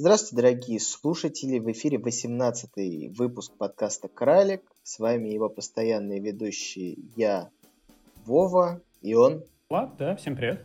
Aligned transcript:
Здравствуйте, 0.00 0.36
дорогие 0.36 0.78
слушатели! 0.78 1.58
В 1.58 1.72
эфире 1.72 1.98
18-й 1.98 3.08
выпуск 3.08 3.50
подкаста 3.58 4.06
«Кралик». 4.06 4.62
С 4.84 5.00
вами 5.00 5.30
его 5.30 5.48
постоянные 5.48 6.20
ведущие 6.20 6.98
я, 7.16 7.50
Вова, 8.24 8.80
и 9.02 9.14
он... 9.14 9.42
Влад, 9.68 9.96
да, 9.98 10.14
всем 10.14 10.36
привет. 10.36 10.64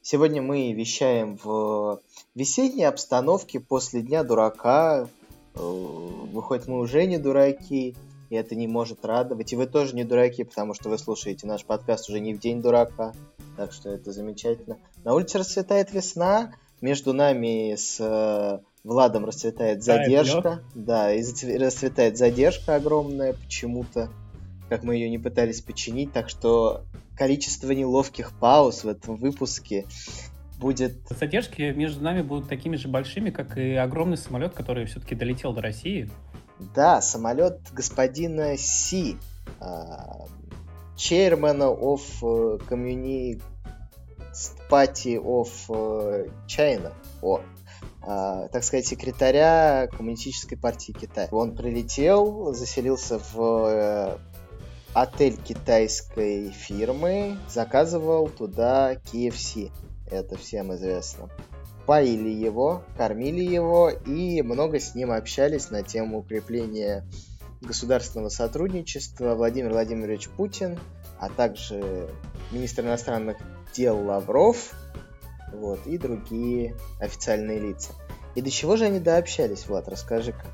Сегодня 0.00 0.42
мы 0.42 0.72
вещаем 0.74 1.40
в 1.42 2.00
весенней 2.36 2.86
обстановке 2.86 3.58
после 3.58 4.00
Дня 4.00 4.22
дурака. 4.22 5.08
Э, 5.56 5.58
выходит, 5.60 6.68
мы 6.68 6.78
уже 6.78 7.04
не 7.06 7.18
дураки, 7.18 7.96
и 8.30 8.34
это 8.36 8.54
не 8.54 8.68
может 8.68 9.04
радовать. 9.04 9.52
И 9.52 9.56
вы 9.56 9.66
тоже 9.66 9.96
не 9.96 10.04
дураки, 10.04 10.44
потому 10.44 10.74
что 10.74 10.88
вы 10.88 10.98
слушаете 10.98 11.48
наш 11.48 11.64
подкаст 11.64 12.08
уже 12.08 12.20
не 12.20 12.32
в 12.32 12.38
День 12.38 12.62
дурака. 12.62 13.12
Так 13.56 13.72
что 13.72 13.90
это 13.90 14.12
замечательно. 14.12 14.78
На 15.02 15.14
улице 15.14 15.38
расцветает 15.38 15.92
весна, 15.92 16.52
между 16.80 17.12
нами 17.12 17.74
с 17.74 17.98
э, 18.00 18.58
Владом 18.84 19.24
расцветает 19.24 19.82
задержка. 19.82 20.62
Да, 20.74 21.12
и 21.12 21.22
расцветает 21.58 22.16
задержка 22.16 22.76
огромная 22.76 23.34
почему-то, 23.34 24.10
как 24.68 24.82
мы 24.82 24.94
ее 24.94 25.10
не 25.10 25.18
пытались 25.18 25.60
починить. 25.60 26.12
Так 26.12 26.28
что 26.28 26.84
количество 27.16 27.70
неловких 27.72 28.32
пауз 28.38 28.84
в 28.84 28.88
этом 28.88 29.16
выпуске 29.16 29.86
будет... 30.58 30.96
Задержки 31.10 31.72
между 31.72 32.02
нами 32.02 32.22
будут 32.22 32.48
такими 32.48 32.76
же 32.76 32.88
большими, 32.88 33.30
как 33.30 33.58
и 33.58 33.74
огромный 33.74 34.16
самолет, 34.16 34.54
который 34.54 34.86
все-таки 34.86 35.14
долетел 35.14 35.52
до 35.52 35.62
России. 35.62 36.10
Да, 36.74 37.00
самолет 37.00 37.60
господина 37.72 38.56
Си, 38.56 39.16
chairman 40.96 41.60
of 41.60 42.00
Communist 42.68 43.42
Party 44.68 45.16
of 45.16 46.30
China. 46.46 46.92
О, 47.22 47.40
а, 48.02 48.48
так 48.48 48.64
сказать, 48.64 48.86
секретаря 48.86 49.88
Коммунистической 49.92 50.56
партии 50.56 50.92
Китая. 50.92 51.28
Он 51.30 51.54
прилетел, 51.54 52.54
заселился 52.54 53.18
в 53.18 53.66
э, 53.66 54.18
отель 54.94 55.36
китайской 55.36 56.50
фирмы, 56.50 57.36
заказывал 57.48 58.28
туда 58.28 58.94
KFC. 58.94 59.70
Это 60.10 60.38
всем 60.38 60.74
известно. 60.74 61.28
Поили 61.86 62.30
его, 62.30 62.82
кормили 62.96 63.42
его 63.42 63.90
и 63.90 64.42
много 64.42 64.78
с 64.78 64.94
ним 64.94 65.10
общались 65.10 65.70
на 65.70 65.82
тему 65.82 66.20
укрепления 66.20 67.06
государственного 67.60 68.28
сотрудничества 68.28 69.34
Владимир 69.34 69.72
Владимирович 69.72 70.28
Путин, 70.28 70.78
а 71.18 71.28
также 71.28 72.08
министр 72.52 72.84
иностранных 72.84 73.36
дел 73.72 73.98
Лавров, 74.04 74.72
вот, 75.52 75.86
и 75.86 75.98
другие 75.98 76.76
официальные 77.00 77.58
лица. 77.60 77.92
И 78.34 78.42
до 78.42 78.50
чего 78.50 78.76
же 78.76 78.84
они 78.84 79.00
дообщались, 79.00 79.66
Влад, 79.66 79.88
расскажи-ка. 79.88 80.44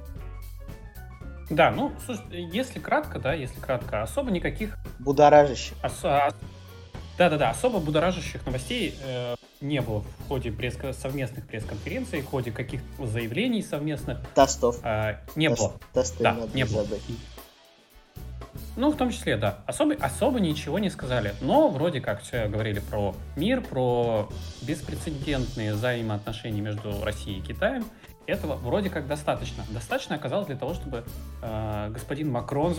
Да, 1.51 1.71
ну, 1.71 1.93
слушай, 2.05 2.23
если 2.53 2.79
кратко, 2.79 3.19
да, 3.19 3.35
если 3.35 3.61
кратко, 3.61 4.03
особо 4.03 4.31
никаких... 4.31 4.79
Будоражащих. 4.99 5.77
Ос- 5.83 6.05
а, 6.05 6.31
да-да-да, 7.19 7.51
особо 7.51 7.81
будоражащих 7.81 8.45
новостей 8.47 8.99
э, 9.05 9.35
не 9.61 9.81
было 9.81 10.01
в 10.01 10.29
ходе 10.29 10.51
пресс 10.51 10.77
совместных 10.97 11.47
пресс-конференций, 11.47 12.23
в 12.23 12.27
ходе 12.27 12.51
каких-то 12.51 13.07
заявлений 13.07 13.63
совместных. 13.63 14.19
Тостов. 14.35 14.81
Э, 14.83 15.19
не 15.37 15.49
Тост, 15.49 15.61
было. 15.61 15.81
Тосты 15.93 16.23
да, 16.23 16.39
не 16.55 16.65
было. 16.65 16.87
Ну, 18.77 18.91
в 18.91 18.97
том 18.97 19.11
числе, 19.11 19.37
да. 19.37 19.59
Особо, 19.67 19.95
особо 19.95 20.41
ничего 20.41 20.79
не 20.79 20.91
сказали. 20.91 21.35
Но 21.41 21.69
вроде 21.69 22.01
как 22.01 22.23
все 22.23 22.49
говорили 22.49 22.81
про 22.81 23.15
мир, 23.37 23.61
про 23.61 24.29
беспрецедентные 24.63 25.75
взаимоотношения 25.75 26.61
между 26.61 27.03
Россией 27.05 27.39
и 27.39 27.43
Китаем. 27.43 27.85
Этого 28.27 28.57
вроде 28.57 28.91
как 28.91 29.07
достаточно. 29.07 29.65
Достаточно 29.71 30.17
оказалось 30.17 30.47
для 30.47 30.57
того, 30.57 30.75
чтобы 30.75 31.05
э, 31.43 31.91
господин 31.91 32.33
Макрон 32.33 32.75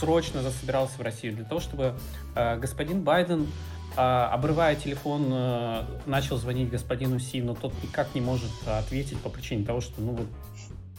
срочно 0.00 0.40
засобирался 0.42 0.96
в 0.96 1.02
Россию, 1.02 1.34
для 1.34 1.44
того, 1.44 1.60
чтобы 1.60 1.94
э, 2.34 2.58
господин 2.58 3.02
Байден, 3.02 3.46
э, 3.94 4.00
обрывая 4.00 4.74
телефон, 4.74 5.26
э, 5.30 5.82
начал 6.06 6.38
звонить 6.38 6.70
господину 6.70 7.18
Си, 7.18 7.42
но 7.42 7.54
тот 7.54 7.74
никак 7.82 8.14
не 8.14 8.22
может 8.22 8.50
ответить 8.66 9.20
по 9.20 9.28
причине 9.28 9.66
того, 9.66 9.82
что 9.82 10.00
ну 10.00 10.12
вот 10.12 10.26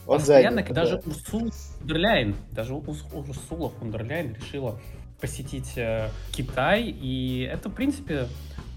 он 0.07 0.19
Постоянно, 0.19 0.61
занят, 0.61 0.73
даже 0.73 0.97
да. 0.97 1.03
Урсула 1.05 1.51
фон 1.51 2.35
даже 2.51 2.73
Урсула 2.73 3.69
фон 3.69 3.93
решила 3.93 4.79
посетить 5.19 5.77
э, 5.77 6.09
Китай, 6.31 6.83
и 6.83 7.41
это, 7.51 7.69
в 7.69 7.73
принципе, 7.73 8.27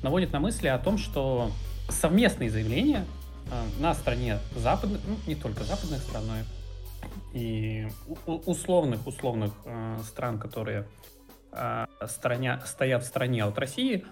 наводит 0.02 0.32
на 0.32 0.40
мысли 0.40 0.68
о 0.68 0.78
том, 0.78 0.98
что 0.98 1.50
совместные 1.88 2.50
заявления 2.50 3.04
э, 3.50 3.80
на 3.80 3.94
стороне 3.94 4.38
западных, 4.56 5.00
ну, 5.06 5.16
не 5.26 5.34
только 5.34 5.64
западных 5.64 6.00
стран, 6.00 6.24
но 6.26 6.34
и 7.32 7.86
условных, 8.26 9.06
условных 9.06 9.52
э, 9.64 9.98
стран, 10.04 10.38
которые 10.38 10.88
э, 11.52 11.86
стороня, 12.08 12.60
стоят 12.66 13.04
в 13.04 13.06
стороне 13.06 13.44
от 13.44 13.58
России, 13.58 14.04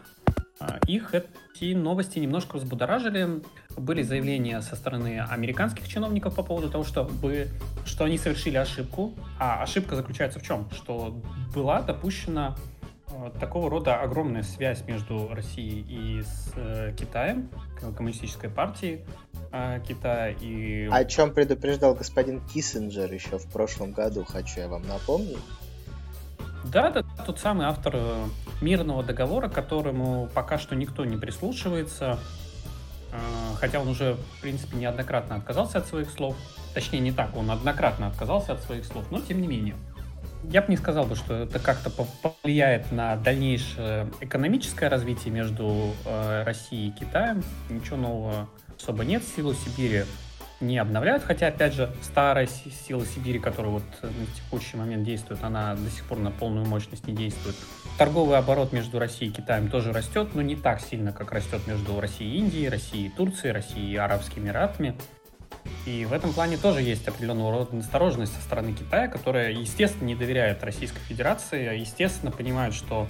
их 0.87 1.15
эти 1.15 1.75
новости 1.75 2.19
немножко 2.19 2.57
взбудоражили. 2.57 3.43
Были 3.77 4.03
заявления 4.03 4.61
со 4.61 4.77
стороны 4.77 5.21
американских 5.21 5.89
чиновников 5.89 6.35
по 6.35 6.43
поводу 6.43 6.71
того, 6.71 6.85
что, 6.85 7.05
бы, 7.05 7.49
что 7.85 8.05
они 8.05 8.19
совершили 8.19 8.57
ошибку. 8.57 9.15
А 9.39 9.63
ошибка 9.63 9.97
заключается 9.97 10.41
в 10.41 10.43
чем? 10.43 10.69
Что 10.73 11.17
была 11.55 11.81
допущена 11.83 12.57
э, 13.09 13.31
такого 13.39 13.71
рода 13.71 14.01
огромная 14.01 14.43
связь 14.43 14.85
между 14.87 15.29
Россией 15.33 15.85
и 15.89 16.23
с 16.23 16.53
э, 16.57 16.95
Китаем, 16.99 17.49
коммунистической 17.97 18.51
партией 18.51 19.05
э, 19.53 19.81
Китая. 19.87 20.31
И... 20.41 20.89
О 20.91 21.05
чем 21.05 21.33
предупреждал 21.33 21.95
господин 21.95 22.41
Киссинджер 22.41 23.13
еще 23.13 23.39
в 23.39 23.47
прошлом 23.53 23.93
году, 23.93 24.25
хочу 24.25 24.61
я 24.61 24.69
вам 24.69 24.87
напомнить. 24.89 25.39
Да, 26.65 26.91
да, 26.91 27.03
тот 27.25 27.39
самый 27.39 27.67
автор 27.67 27.95
э, 27.97 28.27
мирного 28.61 29.03
договора, 29.03 29.49
к 29.49 29.55
которому 29.55 30.29
пока 30.35 30.59
что 30.59 30.75
никто 30.75 31.05
не 31.05 31.17
прислушивается, 31.17 32.19
э, 33.13 33.17
хотя 33.59 33.81
он 33.81 33.89
уже, 33.89 34.15
в 34.15 34.41
принципе, 34.41 34.77
неоднократно 34.77 35.37
отказался 35.37 35.79
от 35.79 35.87
своих 35.87 36.11
слов. 36.11 36.37
Точнее, 36.75 37.01
не 37.01 37.13
так, 37.13 37.37
он 37.37 37.51
однократно 37.51 38.09
отказался 38.09 38.53
от 38.53 38.63
своих 38.63 38.85
слов, 38.85 39.05
но 39.11 39.21
тем 39.21 39.41
не 39.41 39.49
менее. 39.49 39.77
Я 40.45 40.63
бы 40.63 40.69
не 40.69 40.77
сказал, 40.77 41.05
бы, 41.05 41.17
что 41.17 41.35
это 41.35 41.59
как-то 41.59 41.91
повлияет 41.91 42.93
на 42.93 43.17
дальнейшее 43.17 44.11
экономическое 44.21 44.89
развитие 44.89 45.33
между 45.33 45.93
э, 46.05 46.43
Россией 46.45 46.89
и 46.89 46.93
Китаем. 46.93 47.43
Ничего 47.71 47.97
нового 47.97 48.49
особо 48.79 49.05
нет. 49.05 49.23
Силу 49.25 49.55
Сибири 49.55 50.05
не 50.61 50.79
обновляют, 50.79 51.23
хотя, 51.23 51.49
опять 51.49 51.73
же, 51.73 51.95
старая 52.03 52.47
сила 52.47 53.05
Сибири, 53.07 53.39
которая 53.39 53.73
вот 53.73 53.85
на 54.03 54.27
текущий 54.35 54.77
момент 54.77 55.05
действует, 55.05 55.43
она 55.45 55.77
до 55.77 55.91
сих 55.91 56.05
пор 56.05 56.19
на 56.19 56.33
полную 56.33 56.67
мощность 56.67 57.07
не 57.07 57.15
действует. 57.15 57.55
Торговый 57.97 58.39
оборот 58.39 58.73
между 58.73 58.99
Россией 58.99 59.31
и 59.31 59.35
Китаем 59.35 59.71
тоже 59.71 59.93
растет, 59.93 60.31
но 60.35 60.43
не 60.43 60.57
так 60.57 60.81
сильно, 60.81 61.13
как 61.13 61.31
растет 61.33 61.67
между 61.67 62.01
Россией 62.01 62.37
и 62.37 62.39
Индией, 62.39 62.69
Россией 62.69 63.07
и 63.07 63.11
Турцией, 63.11 63.53
Россией 63.53 63.93
и 63.93 63.97
Арабскими 63.97 64.47
Эмиратами. 64.47 64.97
И 65.87 66.05
в 66.05 66.13
этом 66.13 66.33
плане 66.33 66.57
тоже 66.57 66.83
есть 66.83 67.07
определенного 67.07 67.53
рода 67.53 67.77
настороженность 67.77 68.35
со 68.35 68.41
стороны 68.41 68.73
Китая, 68.73 69.07
которая, 69.09 69.53
естественно, 69.53 70.07
не 70.07 70.17
доверяет 70.17 70.65
Российской 70.65 71.01
Федерации, 71.01 71.67
а, 71.67 71.73
естественно, 71.73 72.33
понимает, 72.33 72.75
что 72.75 73.07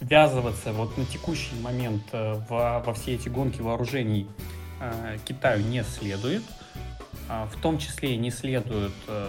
ввязываться 0.00 0.72
вот 0.72 0.96
на 0.96 1.04
текущий 1.06 1.54
момент 1.60 2.02
э, 2.12 2.34
во, 2.48 2.80
во 2.80 2.94
все 2.94 3.14
эти 3.14 3.28
гонки 3.28 3.60
вооружений 3.60 4.26
э, 4.80 5.18
Китаю 5.24 5.64
не 5.64 5.82
следует– 5.82 6.42
в 7.28 7.60
том 7.60 7.78
числе 7.78 8.16
не 8.16 8.30
следует 8.30 8.92
э, 9.08 9.28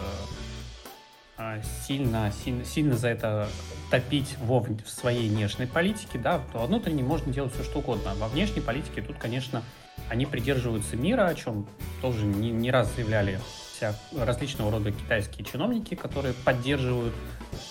а, 1.38 1.62
сильно, 1.86 2.32
сильно, 2.44 2.64
сильно 2.64 2.96
за 2.96 3.10
это 3.10 3.50
топить 3.92 4.38
во, 4.40 4.62
в 4.62 4.88
своей 4.88 5.30
внешней 5.30 5.66
политике, 5.66 6.18
да, 6.18 6.42
то 6.52 6.60
во 6.60 6.66
внутренней 6.66 7.04
можно 7.04 7.34
делать 7.34 7.54
все 7.54 7.64
что 7.64 7.80
угодно. 7.80 8.12
А 8.12 8.16
во 8.16 8.30
внешней 8.30 8.62
политике 8.62 9.02
тут, 9.02 9.18
конечно, 9.18 9.62
они 10.10 10.26
придерживаются 10.26 10.96
мира, 10.96 11.28
о 11.28 11.36
чем 11.36 11.68
тоже 12.02 12.26
не, 12.26 12.52
не 12.52 12.72
раз 12.72 12.94
заявляли 12.96 13.40
вся 13.76 13.96
различного 14.18 14.72
рода 14.72 14.94
китайские 14.94 15.46
чиновники, 15.46 15.96
которые 15.96 16.34
поддерживают 16.34 17.14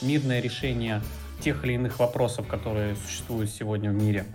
мирное 0.03 0.41
решение 0.41 1.03
тех 1.41 1.65
или 1.65 1.73
иных 1.73 1.99
вопросов, 1.99 2.47
которые 2.47 2.97
существуют 2.97 3.51
сегодня 3.51 3.91
в 3.91 3.95
мире. 3.95 4.27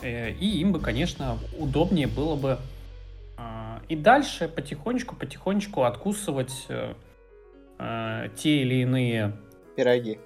Э, 0.00 0.30
и 0.30 0.58
им 0.60 0.72
бы, 0.72 0.80
конечно, 0.80 1.38
удобнее 1.58 2.06
было 2.06 2.34
бы 2.34 2.58
и 3.92 3.96
дальше 3.96 4.48
потихонечку-потихонечку 4.48 5.82
откусывать 5.82 6.64
э, 6.70 6.94
э, 7.78 8.28
те 8.34 8.62
или 8.62 8.76
иные... 8.76 9.36
Пироги. 9.76 10.18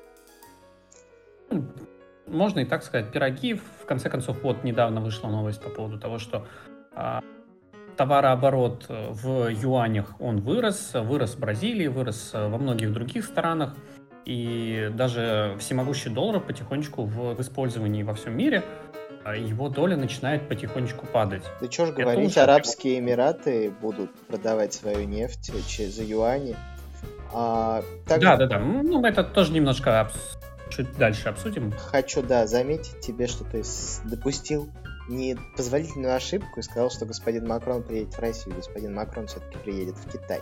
Можно 2.28 2.60
и 2.60 2.64
так 2.64 2.84
сказать, 2.84 3.10
пироги. 3.10 3.54
В 3.54 3.84
конце 3.86 4.08
концов, 4.08 4.40
вот 4.44 4.62
недавно 4.62 5.00
вышла 5.00 5.26
новость 5.28 5.60
по 5.60 5.68
поводу 5.68 5.98
того, 5.98 6.20
что 6.20 6.46
э, 6.94 7.18
товарооборот 7.96 8.86
в 8.88 9.48
юанях 9.48 10.14
он 10.20 10.42
вырос, 10.42 10.92
вырос 10.94 11.34
в 11.34 11.40
Бразилии, 11.40 11.88
вырос 11.88 12.34
во 12.34 12.58
многих 12.58 12.92
других 12.92 13.24
странах, 13.24 13.74
и 14.24 14.92
даже 14.94 15.56
всемогущий 15.58 16.10
доллар 16.10 16.40
потихонечку 16.40 17.02
в 17.02 17.40
использовании 17.40 18.04
во 18.04 18.14
всем 18.14 18.36
мире. 18.36 18.62
Его 19.34 19.68
доля 19.68 19.96
начинает 19.96 20.48
потихонечку 20.48 21.06
падать. 21.06 21.42
Да 21.60 21.70
что 21.70 21.86
ж 21.86 21.92
говорить, 21.92 22.30
уже... 22.30 22.40
Арабские 22.40 22.98
Эмираты 22.98 23.72
будут 23.80 24.14
продавать 24.26 24.74
свою 24.74 25.06
нефть 25.06 25.52
за 25.52 26.02
юани. 26.04 26.56
А, 27.32 27.82
также... 28.06 28.26
Да, 28.26 28.36
да, 28.36 28.46
да. 28.46 28.58
Ну, 28.58 29.00
мы 29.00 29.08
это 29.08 29.24
тоже 29.24 29.52
немножко 29.52 30.10
чуть 30.70 30.96
дальше 30.96 31.28
обсудим. 31.28 31.72
Хочу, 31.72 32.22
да, 32.22 32.46
заметить 32.46 33.00
тебе, 33.00 33.26
что 33.26 33.44
ты 33.44 33.62
допустил 34.04 34.68
непозволительную 35.08 36.14
ошибку 36.14 36.60
и 36.60 36.62
сказал, 36.62 36.90
что 36.90 37.06
господин 37.06 37.46
Макрон 37.46 37.82
приедет 37.82 38.14
в 38.14 38.18
Россию. 38.18 38.56
Господин 38.56 38.94
Макрон 38.94 39.26
все-таки 39.26 39.58
приедет 39.58 39.96
в 39.96 40.10
Китай. 40.10 40.40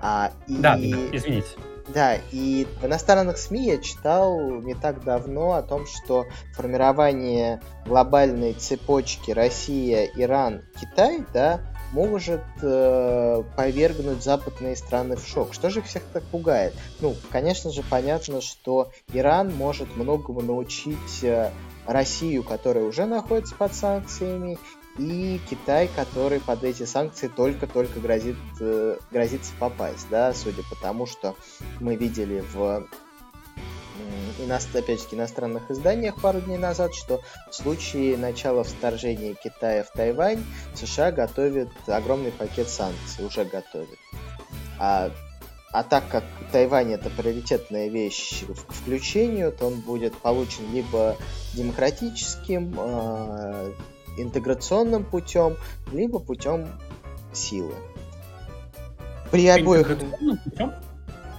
А, 0.00 0.32
и... 0.46 0.56
Да, 0.58 0.78
извините. 0.78 1.48
Да, 1.88 2.16
и 2.32 2.66
в 2.80 2.84
иностранных 2.84 3.38
СМИ 3.38 3.66
я 3.66 3.78
читал 3.78 4.38
не 4.60 4.74
так 4.74 5.04
давно 5.04 5.54
о 5.54 5.62
том, 5.62 5.86
что 5.86 6.26
формирование 6.54 7.62
глобальной 7.86 8.52
цепочки 8.52 9.30
Россия, 9.30 10.10
Иран, 10.14 10.62
Китай, 10.78 11.24
да, 11.32 11.60
может 11.92 12.42
э, 12.60 13.42
повергнуть 13.56 14.22
западные 14.22 14.76
страны 14.76 15.16
в 15.16 15.26
шок. 15.26 15.54
Что 15.54 15.70
же 15.70 15.80
их 15.80 15.86
всех 15.86 16.02
так 16.12 16.22
пугает? 16.24 16.74
Ну, 17.00 17.14
конечно 17.30 17.70
же, 17.70 17.82
понятно, 17.88 18.42
что 18.42 18.90
Иран 19.12 19.54
может 19.54 19.96
многому 19.96 20.42
научить 20.42 21.22
э, 21.22 21.50
Россию, 21.86 22.44
которая 22.44 22.84
уже 22.84 23.06
находится 23.06 23.54
под 23.54 23.74
санкциями, 23.74 24.58
и 24.98 25.40
Китай, 25.48 25.88
который 25.94 26.40
под 26.40 26.64
эти 26.64 26.84
санкции 26.84 27.28
только-только 27.28 28.00
грозит, 28.00 28.36
э, 28.60 28.98
грозится 29.10 29.52
попасть, 29.58 30.06
да, 30.10 30.34
судя 30.34 30.62
по 30.64 30.76
тому, 30.76 31.06
что 31.06 31.36
мы 31.80 31.96
видели 31.96 32.44
в 32.52 32.86
опять-таки 34.74 35.16
иностранных 35.16 35.70
изданиях 35.70 36.20
пару 36.20 36.40
дней 36.40 36.58
назад, 36.58 36.94
что 36.94 37.20
в 37.50 37.54
случае 37.54 38.16
начала 38.16 38.64
вторжения 38.64 39.34
Китая 39.34 39.84
в 39.84 39.90
Тайвань 39.90 40.42
США 40.74 41.12
готовит 41.12 41.68
огромный 41.86 42.32
пакет 42.32 42.68
санкций, 42.68 43.24
уже 43.24 43.44
готовит. 43.44 43.98
А, 44.78 45.10
а 45.72 45.82
так 45.82 46.08
как 46.08 46.24
Тайвань 46.52 46.92
это 46.92 47.10
приоритетная 47.10 47.88
вещь 47.88 48.44
к 48.46 48.72
включению, 48.72 49.52
то 49.52 49.66
он 49.66 49.80
будет 49.80 50.16
получен 50.16 50.72
либо 50.72 51.16
демократическим, 51.54 52.74
э, 52.78 53.72
интеграционным 54.22 55.04
путем, 55.04 55.56
либо 55.92 56.18
путем 56.18 56.68
силы. 57.32 57.74
При 59.30 59.46
обоих... 59.48 59.88
Путем? 60.44 60.72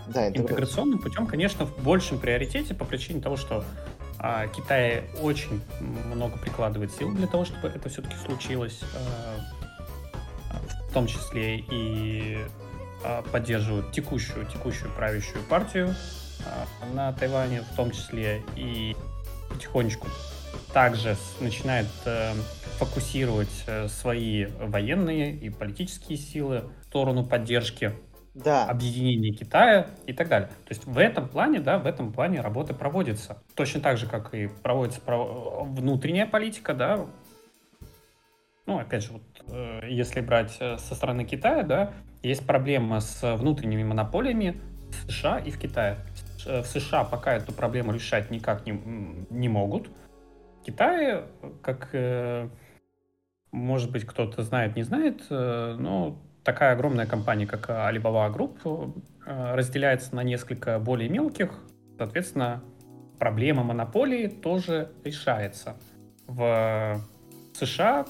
Да, 0.07 0.27
интеграционным 0.27 0.99
путем, 0.99 1.27
конечно, 1.27 1.65
в 1.65 1.83
большем 1.83 2.19
приоритете 2.19 2.73
по 2.73 2.85
причине 2.85 3.21
того, 3.21 3.37
что 3.37 3.63
а, 4.17 4.47
Китай 4.47 5.03
очень 5.21 5.61
много 6.05 6.37
прикладывает 6.37 6.91
сил 6.91 7.11
для 7.13 7.27
того, 7.27 7.45
чтобы 7.45 7.67
это 7.67 7.89
все-таки 7.89 8.15
случилось, 8.15 8.81
а, 8.95 10.59
в 10.89 10.93
том 10.93 11.05
числе 11.07 11.59
и 11.59 12.39
а, 13.03 13.21
поддерживают 13.21 13.91
текущую, 13.91 14.45
текущую 14.47 14.91
правящую 14.93 15.43
партию 15.43 15.95
а, 16.45 16.95
на 16.95 17.13
Тайване, 17.13 17.61
в 17.61 17.75
том 17.75 17.91
числе 17.91 18.43
и 18.55 18.95
потихонечку 19.49 20.07
также 20.73 21.15
начинает 21.39 21.87
э, 22.05 22.33
фокусировать 22.77 23.63
э, 23.67 23.87
свои 23.87 24.45
военные 24.45 25.35
и 25.35 25.49
политические 25.49 26.17
силы 26.17 26.63
в 26.81 26.85
сторону 26.85 27.25
поддержки 27.25 27.93
да. 28.33 28.65
объединения 28.65 29.31
Китая 29.31 29.87
и 30.05 30.13
так 30.13 30.29
далее. 30.29 30.49
То 30.49 30.69
есть 30.69 30.85
в 30.85 30.97
этом 30.97 31.27
плане, 31.27 31.59
да, 31.59 31.77
в 31.77 31.85
этом 31.85 32.11
плане 32.11 32.41
работа 32.41 32.73
проводится. 32.73 33.41
Точно 33.55 33.81
так 33.81 33.97
же, 33.97 34.07
как 34.07 34.33
и 34.33 34.47
проводится 34.47 35.01
внутренняя 35.05 36.25
политика, 36.25 36.73
да. 36.73 37.05
Ну, 38.65 38.77
опять 38.77 39.03
же, 39.03 39.13
вот, 39.13 39.23
э, 39.47 39.87
если 39.89 40.21
брать 40.21 40.57
э, 40.59 40.77
со 40.77 40.95
стороны 40.95 41.25
Китая, 41.25 41.63
да, 41.63 41.93
есть 42.21 42.45
проблема 42.45 42.99
с 42.99 43.35
внутренними 43.35 43.83
монополиями 43.83 44.61
в 44.89 45.11
США 45.11 45.39
и 45.39 45.51
в 45.51 45.59
Китае. 45.59 45.97
В 46.45 46.63
США 46.63 47.03
пока 47.03 47.33
эту 47.33 47.51
проблему 47.51 47.91
решать 47.91 48.31
никак 48.31 48.65
не, 48.65 48.71
не 49.29 49.49
могут. 49.49 49.89
Китае, 50.71 51.23
как, 51.61 51.89
может 53.51 53.91
быть, 53.91 54.05
кто-то 54.05 54.43
знает, 54.43 54.75
не 54.75 54.83
знает, 54.83 55.23
но 55.29 56.19
такая 56.43 56.73
огромная 56.73 57.05
компания, 57.05 57.45
как 57.45 57.69
Alibaba 57.69 58.33
Group, 58.33 59.03
э, 59.25 59.55
разделяется 59.55 60.15
на 60.15 60.23
несколько 60.23 60.79
более 60.79 61.09
мелких. 61.09 61.51
Соответственно, 61.97 62.63
проблема 63.19 63.63
монополии 63.63 64.27
тоже 64.27 64.91
решается. 65.03 65.75
В 66.27 66.99
США 67.53 68.05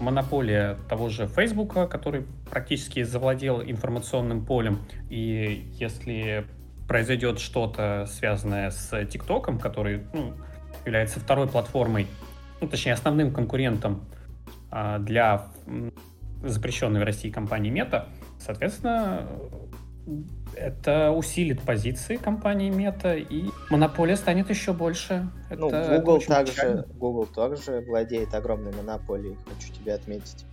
монополия 0.00 0.78
того 0.88 1.08
же 1.08 1.26
Facebook, 1.26 1.74
который 1.90 2.24
практически 2.48 3.02
завладел 3.02 3.60
информационным 3.60 4.44
полем, 4.46 4.78
и 5.10 5.68
если 5.74 6.46
произойдет 6.86 7.38
что-то 7.38 8.06
связанное 8.08 8.70
с 8.70 9.04
ТикТоком, 9.06 9.58
который 9.58 10.02
ну, 10.12 10.34
является 10.84 11.20
второй 11.20 11.48
платформой, 11.48 12.06
ну, 12.60 12.68
точнее, 12.68 12.92
основным 12.92 13.32
конкурентом 13.32 14.04
а, 14.70 14.98
для 14.98 15.46
запрещенной 16.42 17.00
в 17.00 17.04
России 17.04 17.30
компании 17.30 17.70
Мета. 17.70 18.08
Соответственно, 18.38 19.28
это 20.56 21.10
усилит 21.12 21.60
позиции 21.62 22.16
компании 22.16 22.70
Мета, 22.70 23.14
и 23.14 23.50
монополия 23.70 24.16
станет 24.16 24.50
еще 24.50 24.72
больше. 24.72 25.28
Ну, 25.50 25.68
это, 25.68 25.98
Google, 25.98 26.16
это 26.18 26.26
также, 26.26 26.86
Google 26.94 27.26
также 27.26 27.80
владеет 27.80 28.34
огромной 28.34 28.72
монополией, 28.72 29.36
хочу 29.48 29.72
тебе 29.72 29.94
отметить. 29.94 30.44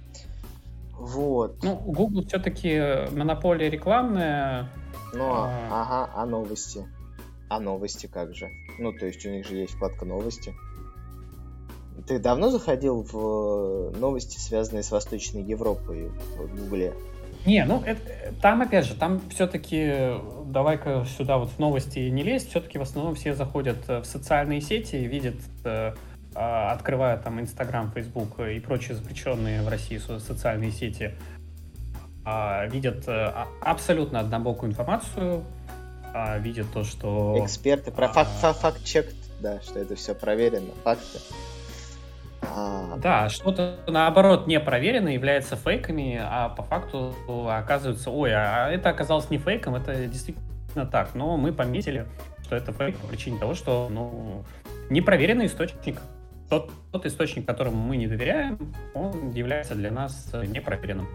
Вот. 0.93 1.63
Ну, 1.63 1.75
Google 1.75 2.25
все-таки 2.27 3.07
монополия 3.11 3.69
рекламная. 3.69 4.69
Ну, 5.13 5.31
а... 5.31 5.49
ага, 5.71 6.11
а 6.13 6.25
новости? 6.25 6.85
А 7.49 7.59
новости 7.59 8.07
как 8.07 8.35
же? 8.35 8.49
Ну, 8.79 8.93
то 8.93 9.05
есть 9.05 9.25
у 9.25 9.29
них 9.29 9.45
же 9.47 9.55
есть 9.55 9.73
вкладка 9.73 10.05
новости. 10.05 10.55
Ты 12.07 12.17
давно 12.17 12.49
заходил 12.49 13.03
в 13.03 13.91
новости, 13.99 14.39
связанные 14.39 14.83
с 14.83 14.91
Восточной 14.91 15.43
Европой 15.43 16.09
в 16.37 16.55
Гугле? 16.55 16.93
Не, 17.45 17.65
ну 17.65 17.81
это, 17.85 18.01
там 18.41 18.61
опять 18.61 18.85
же, 18.85 18.95
там 18.95 19.21
все-таки 19.29 20.13
давай-ка 20.45 21.05
сюда 21.17 21.37
вот 21.37 21.49
в 21.49 21.59
новости 21.59 21.99
не 21.99 22.23
лезть, 22.23 22.49
все-таки 22.49 22.77
в 22.77 22.81
основном 22.81 23.15
все 23.15 23.33
заходят 23.33 23.77
э, 23.87 24.01
в 24.01 24.05
социальные 24.05 24.59
сети, 24.59 24.97
видят, 24.97 25.39
э, 25.63 25.93
а, 26.35 26.71
открывая 26.71 27.17
там 27.17 27.39
Инстаграм, 27.39 27.91
Фейсбук 27.91 28.39
и 28.39 28.59
прочие 28.59 28.95
запрещенные 28.95 29.61
в 29.61 29.69
России 29.69 29.97
социальные 29.97 30.71
сети, 30.71 31.13
а, 32.25 32.67
видят 32.67 33.07
э, 33.07 33.11
а, 33.11 33.47
абсолютно 33.61 34.19
однобокую 34.19 34.71
информацию, 34.71 35.43
видят 36.39 36.67
то, 36.73 36.83
что... 36.83 37.37
Эксперты 37.43 37.91
про 37.91 38.07
факт-чек, 38.07 39.13
да, 39.39 39.61
что 39.61 39.79
это 39.79 39.95
все 39.95 40.13
проверено, 40.15 40.71
факты. 40.83 41.19
А... 42.41 42.97
Да, 42.97 43.29
что-то 43.29 43.79
наоборот 43.87 44.47
не 44.47 44.59
проверено, 44.59 45.09
является 45.09 45.55
фейками, 45.55 46.19
а 46.21 46.49
по 46.49 46.63
факту 46.63 47.13
оказывается, 47.49 48.11
ой, 48.11 48.31
а 48.33 48.69
это 48.69 48.89
оказалось 48.89 49.29
не 49.29 49.37
фейком, 49.37 49.75
это 49.75 49.95
действительно 50.05 50.85
так. 50.85 51.15
Но 51.15 51.37
мы 51.37 51.51
пометили, 51.51 52.07
что 52.43 52.55
это 52.55 52.71
фейк 52.71 52.97
по 52.97 53.07
причине 53.07 53.39
того, 53.39 53.55
что 53.55 53.89
ну, 53.91 54.43
непроверенный 54.89 55.47
источник, 55.47 55.99
тот, 56.49 56.71
тот 56.91 57.05
источник, 57.05 57.45
которому 57.45 57.77
мы 57.77 57.97
не 57.97 58.07
доверяем, 58.07 58.73
он 58.93 59.31
является 59.31 59.75
для 59.75 59.91
нас 59.91 60.31
непроверенным. 60.33 61.07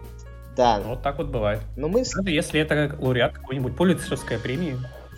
Да. 0.55 0.79
Вот 0.81 1.01
так 1.01 1.17
вот 1.17 1.27
бывает. 1.27 1.61
Но 1.75 1.87
мы... 1.87 2.03
Даже 2.03 2.29
если 2.29 2.59
это 2.59 2.95
лауреат 2.99 3.33
какой-нибудь 3.33 3.75
Пулитцеровской 3.75 4.39
премии. 4.39 4.77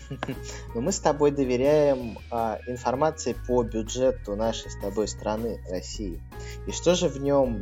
Но 0.76 0.82
мы 0.82 0.92
с 0.92 1.00
тобой 1.00 1.32
доверяем 1.32 2.18
а, 2.32 2.60
информации 2.68 3.36
по 3.48 3.64
бюджету 3.64 4.36
нашей 4.36 4.72
с 4.72 4.80
тобой 4.80 5.08
страны, 5.08 5.60
России. 5.70 6.22
И 6.66 6.72
что 6.72 6.96
же 6.96 7.08
в 7.08 7.20
нем, 7.20 7.62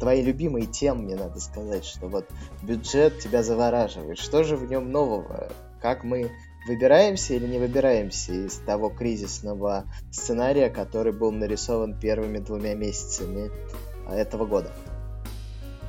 твои 0.00 0.22
любимые 0.22 0.66
темы, 0.66 1.02
мне 1.02 1.16
надо 1.16 1.40
сказать, 1.40 1.84
что 1.84 2.08
вот 2.08 2.28
бюджет 2.62 3.20
тебя 3.20 3.42
завораживает. 3.42 4.18
Что 4.18 4.44
же 4.44 4.56
в 4.56 4.68
нем 4.68 4.90
нового? 4.90 5.50
Как 5.80 6.04
мы 6.04 6.30
выбираемся 6.66 7.34
или 7.34 7.46
не 7.46 7.58
выбираемся 7.58 8.32
из 8.32 8.54
того 8.56 8.88
кризисного 8.88 9.84
сценария, 10.10 10.70
который 10.70 11.12
был 11.12 11.30
нарисован 11.30 11.98
первыми 11.98 12.38
двумя 12.38 12.74
месяцами 12.74 13.50
а, 14.06 14.16
этого 14.16 14.46
года? 14.46 14.72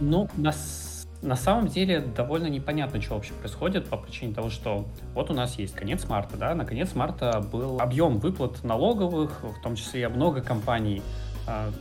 Ну, 0.01 0.27
нас 0.35 0.84
на 1.21 1.35
самом 1.35 1.67
деле 1.67 1.99
довольно 1.99 2.47
непонятно, 2.47 3.01
что 3.01 3.15
вообще 3.15 3.33
происходит 3.33 3.87
по 3.87 3.97
причине 3.97 4.33
того, 4.33 4.49
что 4.49 4.85
вот 5.13 5.29
у 5.29 5.33
нас 5.33 5.57
есть 5.57 5.73
конец 5.73 6.07
марта, 6.07 6.37
да, 6.37 6.53
на 6.55 6.65
конец 6.65 6.93
марта 6.93 7.39
был 7.39 7.79
объем 7.79 8.19
выплат 8.19 8.63
налоговых, 8.63 9.43
в 9.43 9.61
том 9.61 9.75
числе 9.75 10.07
много 10.07 10.41
компаний 10.41 11.01
э, 11.47 11.71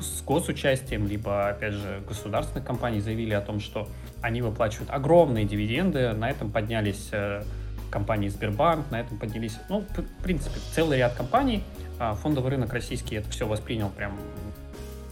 с 0.00 0.22
госучастием, 0.22 1.06
либо, 1.06 1.48
опять 1.48 1.74
же, 1.74 2.02
государственных 2.06 2.64
компаний 2.64 3.00
заявили 3.00 3.34
о 3.34 3.40
том, 3.40 3.60
что 3.60 3.88
они 4.22 4.42
выплачивают 4.42 4.90
огромные 4.90 5.44
дивиденды, 5.44 6.12
на 6.12 6.30
этом 6.30 6.50
поднялись 6.50 7.08
э, 7.12 7.42
компании 7.90 8.28
Сбербанк 8.28 8.90
на 8.90 9.00
этом 9.00 9.18
поднялись. 9.18 9.58
Ну, 9.68 9.80
в 9.80 10.22
принципе, 10.22 10.58
целый 10.72 10.98
ряд 10.98 11.14
компаний. 11.14 11.62
А 11.98 12.14
фондовый 12.14 12.52
рынок 12.52 12.72
российский 12.72 13.16
это 13.16 13.28
все 13.30 13.46
воспринял 13.46 13.90
прям 13.90 14.16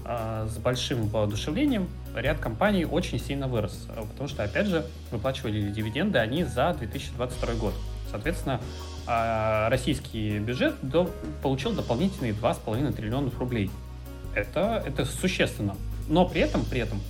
а, 0.04 0.46
с 0.46 0.56
большим 0.56 1.08
воодушевлением. 1.08 1.88
Ряд 2.14 2.38
компаний 2.38 2.84
очень 2.84 3.20
сильно 3.20 3.48
вырос, 3.48 3.88
потому 4.12 4.28
что, 4.28 4.42
опять 4.42 4.66
же, 4.66 4.84
выплачивали 5.10 5.70
дивиденды 5.70 6.18
они 6.18 6.44
за 6.44 6.74
2022 6.78 7.54
год. 7.54 7.74
Соответственно, 8.10 8.60
а, 9.06 9.68
российский 9.70 10.38
бюджет 10.38 10.74
получил 11.42 11.72
дополнительные 11.72 12.32
2,5 12.32 12.92
триллионов 12.92 13.38
рублей. 13.38 13.70
Это, 14.34 14.82
это 14.86 15.04
существенно. 15.04 15.76
Но 16.08 16.26
при 16.26 16.40
этом, 16.40 16.64
при 16.64 16.80
этом 16.80 17.00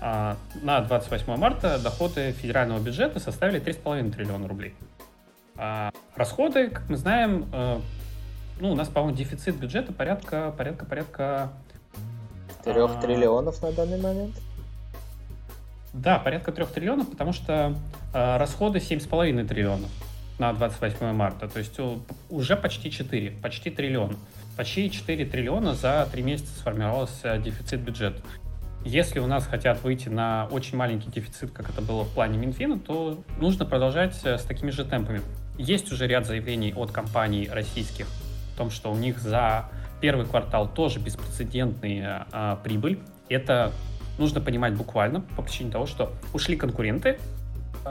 а, 0.00 0.36
на 0.62 0.80
28 0.80 1.36
марта 1.36 1.78
доходы 1.78 2.32
федерального 2.32 2.80
бюджета 2.80 3.20
составили 3.20 3.60
3,5 3.62 4.12
триллиона 4.12 4.48
рублей. 4.48 4.74
А 5.56 5.92
расходы, 6.16 6.70
как 6.70 6.88
мы 6.88 6.96
знаем, 6.96 7.46
э, 7.52 7.80
ну, 8.60 8.72
у 8.72 8.74
нас, 8.74 8.88
по-моему, 8.88 9.14
дефицит 9.14 9.56
бюджета 9.56 9.92
порядка, 9.92 10.54
порядка, 10.56 10.86
порядка... 10.86 11.52
Трех 12.64 12.90
а... 12.96 13.00
триллионов 13.00 13.62
на 13.62 13.72
данный 13.72 14.00
момент? 14.00 14.34
Да, 15.92 16.18
порядка 16.18 16.52
трех 16.52 16.70
триллионов, 16.70 17.10
потому 17.10 17.32
что 17.32 17.74
э, 18.14 18.36
расходы 18.36 18.78
7,5 18.78 19.46
триллионов 19.46 19.90
на 20.38 20.52
28 20.52 21.12
марта. 21.12 21.48
То 21.48 21.58
есть 21.58 21.78
уже 22.28 22.56
почти 22.56 22.90
4, 22.90 23.32
почти 23.42 23.70
триллион. 23.70 24.16
Почти 24.56 24.90
4 24.90 25.24
триллиона 25.26 25.74
за 25.74 26.08
3 26.10 26.22
месяца 26.22 26.52
сформировался 26.58 27.38
дефицит 27.38 27.80
бюджета. 27.80 28.22
Если 28.84 29.18
у 29.18 29.26
нас 29.26 29.46
хотят 29.46 29.82
выйти 29.82 30.08
на 30.08 30.48
очень 30.50 30.78
маленький 30.78 31.10
дефицит, 31.10 31.50
как 31.50 31.68
это 31.68 31.82
было 31.82 32.04
в 32.04 32.14
плане 32.14 32.38
Минфина, 32.38 32.78
то 32.78 33.22
нужно 33.38 33.66
продолжать 33.66 34.18
э, 34.24 34.38
с 34.38 34.42
такими 34.42 34.70
же 34.70 34.84
темпами. 34.84 35.20
Есть 35.58 35.92
уже 35.92 36.06
ряд 36.06 36.24
заявлений 36.24 36.72
от 36.74 36.90
компаний 36.90 37.48
российских 37.52 38.06
о 38.54 38.58
том, 38.58 38.70
что 38.70 38.90
у 38.90 38.96
них 38.96 39.18
за 39.18 39.68
первый 40.00 40.26
квартал 40.26 40.68
тоже 40.68 40.98
беспрецедентная 40.98 42.26
а, 42.32 42.56
прибыль. 42.56 43.00
Это 43.28 43.72
нужно 44.18 44.40
понимать 44.40 44.74
буквально 44.74 45.20
по 45.36 45.42
причине 45.42 45.70
того, 45.70 45.86
что 45.86 46.12
ушли 46.32 46.56
конкуренты 46.56 47.18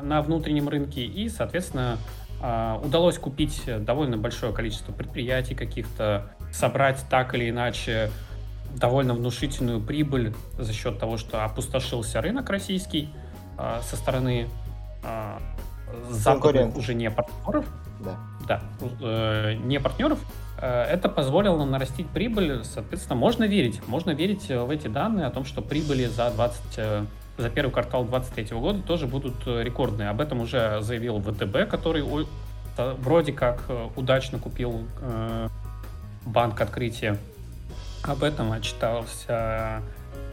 на 0.02 0.22
внутреннем 0.22 0.70
рынке 0.70 1.04
и, 1.04 1.30
соответственно, 1.30 1.98
а, 2.42 2.80
удалось 2.84 3.18
купить 3.18 3.64
довольно 3.80 4.18
большое 4.18 4.54
количество 4.54 4.92
предприятий 4.92 5.56
каких-то, 5.56 6.32
собрать 6.52 7.04
так 7.10 7.36
или 7.36 7.50
иначе 7.50 8.10
довольно 8.76 9.14
внушительную 9.14 9.82
прибыль 9.82 10.34
за 10.58 10.74
счет 10.74 11.00
того, 11.00 11.18
что 11.18 11.44
опустошился 11.44 12.22
рынок 12.22 12.50
российский 12.50 13.10
э, 13.58 13.80
со 13.84 13.96
стороны 13.96 14.48
э, 15.04 15.38
западных 16.10 16.76
уже 16.76 16.94
не 16.94 17.10
партнеров. 17.10 17.66
Да. 18.00 18.16
Да, 18.48 18.62
э, 19.02 19.54
не 19.56 19.80
партнеров. 19.80 20.20
Э, 20.62 20.84
это 20.84 21.10
позволило 21.10 21.64
нарастить 21.66 22.08
прибыль, 22.10 22.64
соответственно, 22.64 23.16
можно 23.16 23.46
верить. 23.46 23.82
Можно 23.88 24.12
верить 24.12 24.48
в 24.50 24.70
эти 24.70 24.88
данные 24.88 25.26
о 25.26 25.32
том, 25.32 25.46
что 25.46 25.62
прибыли 25.62 26.06
за 26.06 26.30
20 26.32 26.62
э, 26.78 27.06
за 27.38 27.50
первый 27.50 27.72
квартал 27.72 28.04
2023 28.04 28.58
года 28.58 28.82
тоже 28.82 29.08
будут 29.08 29.48
рекордные. 29.48 30.10
Об 30.10 30.20
этом 30.20 30.42
уже 30.42 30.82
заявил 30.82 31.22
ВТБ, 31.22 31.70
который 31.70 32.04
вроде 32.78 33.32
как 33.32 33.62
удачно 33.96 34.40
купил 34.40 34.84
банк 36.26 36.60
открытия 36.60 37.18
об 38.04 38.24
этом 38.24 38.52
отчитался 38.52 39.82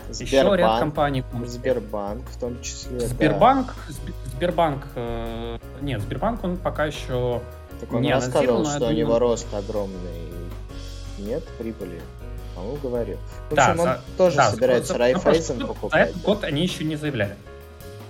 Сбербанк, 0.09 0.21
еще 0.21 0.57
ряд 0.57 0.81
компаний. 0.81 1.25
Сбербанк 1.47 2.25
в 2.29 2.39
том 2.39 2.61
числе. 2.63 3.01
Сбербанк, 3.01 3.75
да. 3.89 3.95
Сбербанк, 4.37 4.87
э, 4.95 5.59
нет, 5.81 6.01
Сбербанк 6.01 6.45
он 6.45 6.57
пока 6.57 6.87
еще 6.87 7.41
так 7.81 7.93
он 7.93 8.03
не 8.03 8.13
рассказывал, 8.13 8.65
что 8.65 8.79
думаю... 8.79 8.95
у 8.95 8.99
него 8.99 9.19
рост 9.19 9.47
огромный. 9.53 10.33
Нет 11.19 11.45
прибыли. 11.59 12.01
По-моему, 12.55 12.79
говорил. 12.83 13.19
В 13.51 13.53
общем, 13.53 13.57
да, 13.57 13.71
он 13.73 13.89
за... 13.89 14.01
тоже 14.17 14.37
да, 14.37 14.51
собирается 14.51 14.93
за... 14.93 14.99
Райфайзен 14.99 15.61
покупать. 15.61 15.93
За 15.93 15.99
этот 16.11 16.23
год 16.23 16.45
они 16.45 16.63
еще 16.63 16.85
не 16.85 16.97
заявляли. 16.97 17.37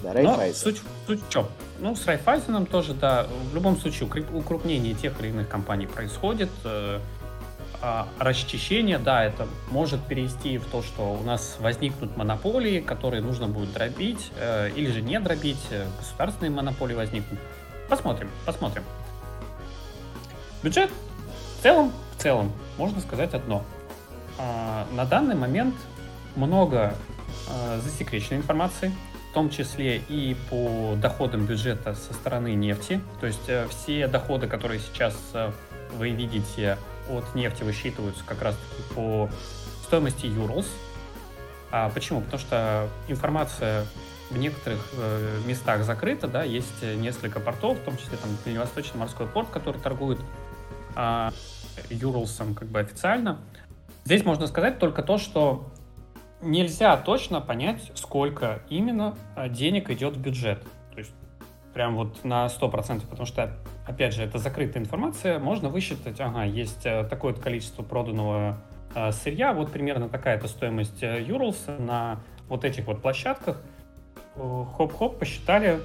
Да, 0.03 0.13
Райфайзен. 0.13 0.47
Но 0.49 0.55
суть, 0.55 0.83
суть 1.07 1.21
в 1.27 1.29
чем? 1.29 1.47
Ну, 1.81 1.97
с 1.97 2.07
Райфайзеном 2.07 2.67
тоже, 2.67 2.95
да, 2.95 3.27
в 3.51 3.55
любом 3.55 3.77
случае 3.79 4.09
укрупнение 4.33 4.95
тех 4.95 5.21
или 5.21 5.29
иных 5.29 5.49
компаний 5.49 5.87
происходит. 5.87 6.51
Э, 6.65 7.01
а, 7.83 8.09
расчищение, 8.19 8.99
да, 8.99 9.25
это 9.25 9.47
может 9.71 10.03
перейти 10.03 10.59
в 10.59 10.65
то, 10.67 10.83
что 10.83 11.13
у 11.13 11.23
нас 11.23 11.57
возникнут 11.61 12.17
монополии, 12.17 12.81
которые 12.81 13.23
нужно 13.23 13.49
будет 13.49 13.73
дробить, 13.73 14.33
э, 14.39 14.71
или 14.75 14.91
же 14.91 15.03
не 15.03 15.21
дробить, 15.21 15.65
э, 15.71 15.87
государственные 15.99 16.51
монополии 16.51 16.95
возникнут. 16.95 17.39
Посмотрим, 17.89 18.31
посмотрим. 18.47 18.83
Бюджет 20.63 20.91
в 21.59 21.63
целом, 21.63 21.93
в 22.17 22.23
целом, 22.23 22.53
можно 22.79 23.01
сказать 23.01 23.35
одно. 23.35 23.63
А, 24.39 24.87
на 24.93 25.05
данный 25.05 25.35
момент 25.35 25.75
много 26.35 26.95
а, 27.49 27.81
засекреченной 27.81 28.39
информации, 28.39 28.93
в 29.31 29.35
том 29.35 29.51
числе 29.51 29.99
и 30.09 30.37
по 30.51 30.95
доходам 30.97 31.47
бюджета 31.47 31.95
со 31.95 32.15
стороны 32.15 32.55
нефти. 32.55 33.01
То 33.21 33.27
есть 33.27 33.49
э, 33.49 33.67
все 33.69 34.09
доходы, 34.09 34.47
которые 34.47 34.81
сейчас 34.81 35.15
вы 35.95 36.11
видите 36.11 36.79
от 37.11 37.35
нефти 37.35 37.63
высчитываются 37.63 38.25
как 38.25 38.41
раз-таки 38.41 38.83
по 38.95 39.29
стоимости 39.85 40.25
Urals. 40.25 40.67
А 41.71 41.91
почему? 41.91 42.23
Потому 42.23 42.41
что 42.41 42.89
информация 43.09 43.85
в 44.31 44.39
некоторых 44.39 44.81
э, 44.95 45.41
местах 45.45 45.85
закрыта, 45.85 46.29
да, 46.29 46.43
есть 46.43 46.83
несколько 46.83 47.39
портов, 47.39 47.79
в 47.79 47.83
том 47.83 47.97
числе 47.97 48.17
там 48.17 48.31
Дальневосточный 48.45 48.99
морской 48.99 49.27
порт, 49.27 49.51
который 49.51 49.81
торгует 49.81 50.19
э, 50.97 51.31
Юрлсом 51.91 52.55
как 52.55 52.69
бы 52.69 52.81
официально. 52.81 53.39
Здесь 54.05 54.25
можно 54.25 54.47
сказать 54.47 54.79
только 54.79 55.03
то, 55.03 55.19
что 55.19 55.73
нельзя 56.41 56.97
точно 56.97 57.41
понять, 57.41 57.91
сколько 57.95 58.61
именно 58.69 59.17
а, 59.35 59.49
денег 59.49 59.91
идет 59.91 60.17
в 60.17 60.21
бюджет. 60.21 60.63
То 60.93 60.99
есть 60.99 61.13
прям 61.75 61.97
вот 61.97 62.25
на 62.25 62.47
100%, 62.47 63.07
потому 63.09 63.27
что 63.27 63.57
опять 63.87 64.15
же, 64.15 64.23
это 64.23 64.39
закрытая 64.39 64.83
информация, 64.83 65.39
можно 65.39 65.69
высчитать, 65.69 66.21
ага, 66.21 66.45
есть 66.45 66.85
э, 66.85 67.05
такое-то 67.05 67.41
количество 67.41 67.83
проданного 67.83 68.59
э, 68.95 69.13
сырья, 69.13 69.53
вот 69.53 69.71
примерно 69.71 70.09
такая-то 70.09 70.49
стоимость 70.49 71.03
э, 71.03 71.25
на 71.79 72.21
вот 72.49 72.65
этих 72.65 72.87
вот 72.87 73.03
площадках. 73.03 73.63
Хоп-хоп, 74.37 75.19
посчитали, 75.19 75.81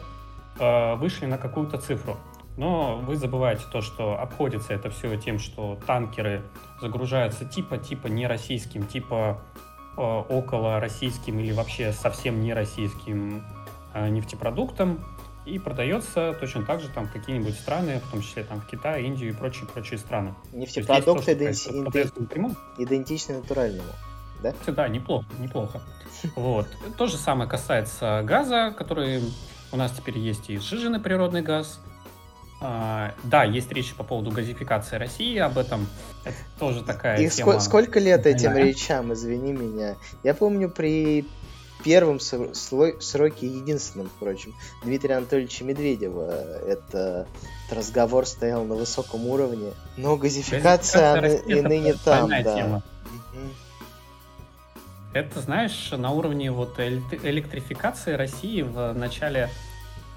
вышли 0.97 1.25
на 1.25 1.37
какую-то 1.37 1.77
цифру. 1.77 2.17
Но 2.57 2.97
вы 2.97 3.15
забываете 3.15 3.63
то, 3.71 3.81
что 3.81 4.19
обходится 4.19 4.73
это 4.73 4.89
все 4.89 5.15
тем, 5.17 5.39
что 5.39 5.79
танкеры 5.87 6.43
загружаются 6.81 7.45
типа-типа 7.45 8.07
не 8.07 8.27
российским, 8.27 8.85
типа 8.85 9.41
около 9.97 10.79
российским 10.79 11.39
или 11.39 11.51
вообще 11.51 11.91
совсем 11.91 12.41
не 12.41 12.53
российским 12.53 13.43
нефтепродуктом 13.93 15.03
и 15.45 15.59
продается 15.59 16.33
точно 16.39 16.63
так 16.63 16.81
же 16.81 16.89
там 16.89 17.07
какие-нибудь 17.07 17.55
страны, 17.55 17.99
в 17.99 18.11
том 18.11 18.21
числе 18.21 18.43
там 18.43 18.61
в 18.61 18.67
Китай, 18.67 19.03
Индию 19.03 19.31
и 19.31 19.33
прочие-прочие 19.33 19.97
страны. 19.97 20.35
Нефтепродукты 20.53 21.33
иденти... 21.33 21.69
идентичны 22.77 23.37
натуральному, 23.37 23.89
да? 24.43 24.53
Да, 24.67 24.87
неплохо, 24.87 25.25
неплохо. 25.39 25.81
Вот. 26.35 26.67
То 26.97 27.07
же 27.07 27.17
самое 27.17 27.49
касается 27.49 28.21
газа, 28.23 28.73
который 28.77 29.21
у 29.71 29.77
нас 29.77 29.91
теперь 29.91 30.19
есть 30.19 30.49
и 30.49 30.57
сжиженный 30.57 30.99
природный 30.99 31.41
газ. 31.41 31.81
А, 32.63 33.15
да, 33.23 33.43
есть 33.43 33.71
речь 33.71 33.93
по 33.95 34.03
поводу 34.03 34.29
газификации 34.29 34.97
России, 34.97 35.37
об 35.39 35.57
этом 35.57 35.87
это 36.23 36.37
тоже 36.59 36.83
такая 36.83 37.19
и 37.19 37.27
тема. 37.27 37.53
Ск- 37.53 37.61
сколько 37.61 37.99
лет 37.99 38.27
этим 38.27 38.55
речам, 38.55 39.11
извини 39.13 39.51
меня. 39.51 39.95
Я 40.23 40.35
помню 40.35 40.69
при 40.69 41.25
первом 41.83 42.19
сроке, 42.19 43.47
единственном, 43.47 44.09
впрочем, 44.15 44.53
Дмитрия 44.83 45.17
Анатольевича 45.17 45.63
Медведева. 45.63 46.29
Это, 46.67 47.27
этот 47.65 47.77
разговор 47.77 48.25
стоял 48.27 48.63
на 48.63 48.75
высоком 48.75 49.25
уровне. 49.27 49.71
Но 49.97 50.15
газификация, 50.17 51.13
она 51.13 51.27
и 51.27 51.61
ныне 51.61 51.95
там, 52.05 52.29
да. 52.29 52.43
Тема. 52.43 52.83
Это, 55.13 55.41
знаешь, 55.41 55.91
на 55.91 56.11
уровне 56.11 56.51
вот 56.51 56.79
электрификации 56.79 58.13
России 58.13 58.61
в 58.61 58.93
начале 58.93 59.49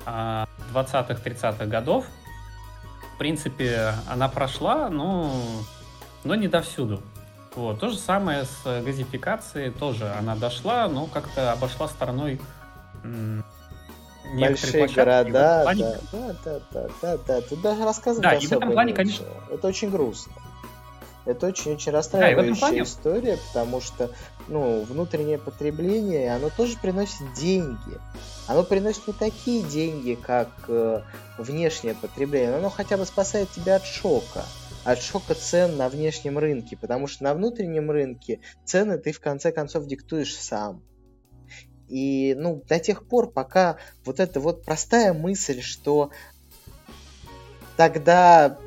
20-30-х 0.05 1.57
а, 1.59 1.67
годов, 1.67 2.07
в 3.15 3.19
принципе, 3.19 3.95
она 4.09 4.29
прошла, 4.29 4.89
но, 4.91 5.31
но 6.25 6.35
не 6.35 6.49
довсюду. 6.49 7.01
Вот. 7.55 7.79
То 7.79 7.89
же 7.89 7.97
самое 7.97 8.45
с 8.45 8.83
газификацией, 8.83 9.71
тоже 9.71 10.13
она 10.19 10.35
дошла, 10.35 10.89
но 10.89 11.07
как-то 11.07 11.53
обошла 11.53 11.89
стороной 11.89 12.41
Большие 14.33 14.89
города, 14.89 15.61
плане... 15.63 15.85
да, 15.85 15.99
да, 16.13 16.35
да, 16.45 16.61
да, 16.73 16.89
да, 17.03 17.19
да, 17.27 17.41
тут 17.43 17.61
даже 17.61 17.85
рассказывать 17.85 18.23
да, 18.23 18.35
и 18.35 18.47
в 18.47 18.53
этом 18.53 18.73
плане, 18.73 18.93
конечно... 18.95 19.27
Это 19.51 19.69
очень 19.69 19.91
грустно. 19.91 20.33
Это 21.27 21.47
очень-очень 21.47 21.93
расстраивающая 21.93 22.55
да, 22.55 22.59
плане... 22.59 22.83
история, 22.83 23.39
потому 23.49 23.81
что, 23.81 24.11
ну, 24.49 24.83
внутреннее 24.83 25.39
потребление, 25.39 26.35
оно 26.35 26.51
тоже 26.51 26.77
приносит 26.81 27.33
деньги. 27.35 27.99
Оно 28.47 28.63
приносит 28.63 29.07
не 29.07 29.13
такие 29.15 29.63
деньги, 29.63 30.15
как 30.15 30.49
э, 30.69 31.03
внешнее 31.39 31.95
потребление, 31.95 32.51
но 32.51 32.57
оно 32.59 32.71
хотя 32.71 32.97
бы 32.97 33.07
спасает 33.07 33.51
тебя 33.51 33.77
от 33.77 33.85
шока. 33.85 34.45
От 34.85 35.01
шока 35.01 35.35
цен 35.35 35.77
на 35.79 35.89
внешнем 35.89 36.39
рынке, 36.39 36.77
потому 36.77 37.07
что 37.07 37.25
на 37.25 37.35
внутреннем 37.35 37.91
рынке 37.91 38.41
цены 38.65 38.99
ты 38.99 39.13
в 39.13 39.21
конце 39.21 39.51
концов 39.51 39.87
диктуешь 39.87 40.37
сам. 40.37 40.83
И, 41.89 42.35
ну, 42.37 42.63
до 42.69 42.79
тех 42.79 43.07
пор, 43.07 43.31
пока 43.31 43.79
вот 44.05 44.21
эта 44.21 44.41
вот 44.41 44.65
простая 44.65 45.15
мысль, 45.15 45.63
что 45.63 46.11
тогда 47.77 48.59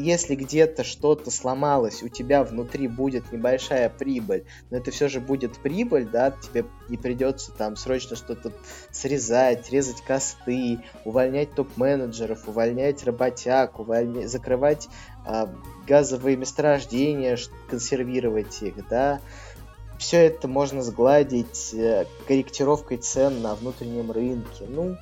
если 0.00 0.34
где-то 0.34 0.84
что-то 0.84 1.30
сломалось, 1.30 2.02
у 2.02 2.08
тебя 2.08 2.42
внутри 2.42 2.88
будет 2.88 3.32
небольшая 3.32 3.88
прибыль, 3.90 4.44
но 4.70 4.78
это 4.78 4.90
все 4.90 5.08
же 5.08 5.20
будет 5.20 5.58
прибыль, 5.58 6.08
да, 6.08 6.30
тебе 6.30 6.64
не 6.88 6.96
придется 6.96 7.52
там 7.52 7.76
срочно 7.76 8.16
что-то 8.16 8.52
срезать, 8.90 9.70
резать 9.70 10.02
косты, 10.02 10.80
увольнять 11.04 11.54
топ-менеджеров, 11.54 12.48
увольнять 12.48 13.04
работяг, 13.04 13.78
увольнять, 13.78 14.30
закрывать 14.30 14.88
а, 15.26 15.54
газовые 15.86 16.36
месторождения, 16.36 17.38
консервировать 17.68 18.62
их, 18.62 18.88
да, 18.88 19.20
все 19.98 20.16
это 20.16 20.48
можно 20.48 20.82
сгладить 20.82 21.74
э, 21.74 22.06
корректировкой 22.26 22.96
цен 22.96 23.42
на 23.42 23.54
внутреннем 23.54 24.10
рынке. 24.10 24.64
Ну, 24.66 24.96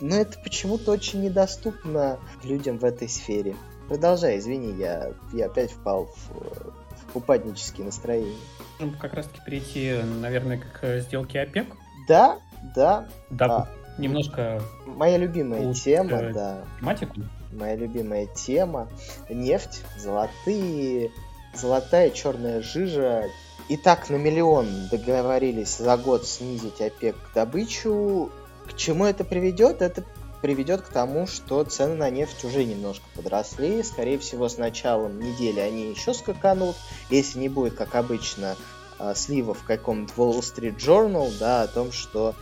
но 0.00 0.16
это 0.16 0.38
почему-то 0.38 0.92
очень 0.92 1.20
недоступно 1.20 2.18
людям 2.42 2.78
в 2.78 2.84
этой 2.84 3.06
сфере. 3.06 3.54
Продолжай, 3.90 4.38
извини, 4.38 4.72
я, 4.78 5.10
я 5.32 5.46
опять 5.46 5.72
впал 5.72 6.06
в, 6.06 7.12
в 7.12 7.16
упаднические 7.16 7.86
настроения. 7.86 8.36
Можем 8.78 8.94
как 8.96 9.14
раз-таки 9.14 9.40
перейти, 9.44 9.96
наверное, 10.20 10.58
к 10.58 11.00
сделке 11.00 11.40
ОПЕК. 11.40 11.66
Да, 12.06 12.38
да. 12.76 13.08
Да, 13.30 13.46
а, 13.46 13.68
немножко... 13.98 14.62
Моя 14.86 15.18
любимая 15.18 15.74
тема, 15.74 16.32
да. 16.32 16.64
Тематику. 16.78 17.14
Моя 17.52 17.74
любимая 17.74 18.26
тема. 18.26 18.88
Нефть, 19.28 19.82
золотые, 19.98 21.10
золотая 21.52 22.10
черная 22.10 22.62
жижа. 22.62 23.24
И 23.68 23.76
так 23.76 24.08
на 24.08 24.14
миллион 24.14 24.68
договорились 24.92 25.78
за 25.78 25.96
год 25.96 26.28
снизить 26.28 26.80
ОПЕК 26.80 27.16
добычу. 27.34 28.30
К 28.68 28.76
чему 28.76 29.04
это 29.06 29.24
приведет? 29.24 29.82
Это 29.82 30.04
приведет 30.42 30.82
к 30.82 30.88
тому, 30.88 31.26
что 31.26 31.64
цены 31.64 31.94
на 31.94 32.10
нефть 32.10 32.44
уже 32.44 32.64
немножко 32.64 33.04
подросли. 33.14 33.82
Скорее 33.82 34.18
всего, 34.18 34.48
с 34.48 34.58
началом 34.58 35.20
недели 35.20 35.60
они 35.60 35.90
еще 35.90 36.14
скаканут. 36.14 36.76
Если 37.10 37.38
не 37.38 37.48
будет, 37.48 37.74
как 37.74 37.94
обычно, 37.94 38.56
а, 38.98 39.14
слива 39.14 39.54
в 39.54 39.64
каком-то 39.64 40.12
Wall 40.14 40.40
Street 40.40 40.76
Journal, 40.76 41.32
да, 41.38 41.62
о 41.62 41.68
том, 41.68 41.90
что, 41.90 42.34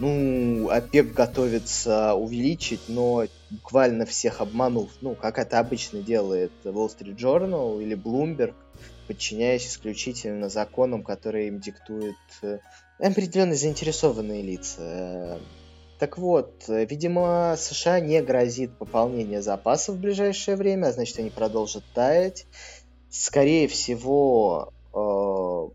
ну, 0.00 0.68
ОПЕК 0.68 1.12
готовится 1.12 2.14
увеличить, 2.14 2.80
но 2.88 3.26
буквально 3.50 4.06
всех 4.06 4.40
обманув, 4.40 4.90
ну, 5.02 5.14
как 5.14 5.38
это 5.38 5.60
обычно 5.60 6.02
делает 6.02 6.50
Wall 6.64 6.88
Street 6.88 7.16
Journal 7.16 7.80
или 7.80 7.96
Bloomberg, 7.96 8.54
подчиняясь 9.06 9.68
исключительно 9.68 10.48
законам, 10.48 11.04
которые 11.04 11.46
им 11.46 11.60
диктуют 11.60 12.16
э, 12.42 12.58
определенные 12.98 13.56
заинтересованные 13.56 14.42
лица. 14.42 15.38
Так 16.00 16.16
вот, 16.16 16.64
э, 16.68 16.86
видимо, 16.86 17.56
США 17.58 18.00
не 18.00 18.22
грозит 18.22 18.76
пополнение 18.78 19.42
запасов 19.42 19.96
в 19.96 20.00
ближайшее 20.00 20.56
время, 20.56 20.86
а 20.86 20.92
значит, 20.92 21.18
они 21.18 21.28
продолжат 21.28 21.84
таять. 21.94 22.46
Скорее 23.10 23.68
всего, 23.68 24.72
э, 24.94 25.70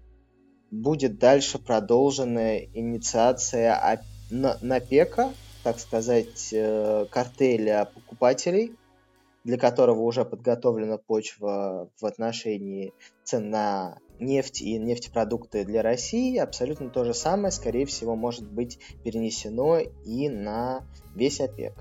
будет 0.71 1.19
дальше 1.19 1.59
продолжена 1.59 2.57
инициация 2.57 4.01
НАПЕКа, 4.31 5.31
так 5.63 5.79
сказать, 5.79 6.49
э, 6.51 7.05
картеля 7.11 7.87
покупателей, 7.93 8.75
для 9.43 9.59
которого 9.59 10.01
уже 10.01 10.25
подготовлена 10.25 10.97
почва 10.97 11.87
в 12.01 12.03
отношении 12.03 12.93
цен 13.23 13.51
на 13.51 13.99
нефть 14.19 14.61
и 14.61 14.77
нефтепродукты 14.77 15.65
для 15.65 15.81
России, 15.81 16.37
абсолютно 16.37 16.89
то 16.89 17.03
же 17.03 17.13
самое, 17.13 17.51
скорее 17.51 17.85
всего, 17.85 18.15
может 18.15 18.47
быть 18.49 18.79
перенесено 19.03 19.79
и 19.79 20.29
на 20.29 20.83
весь 21.15 21.41
ОПЕК. 21.41 21.73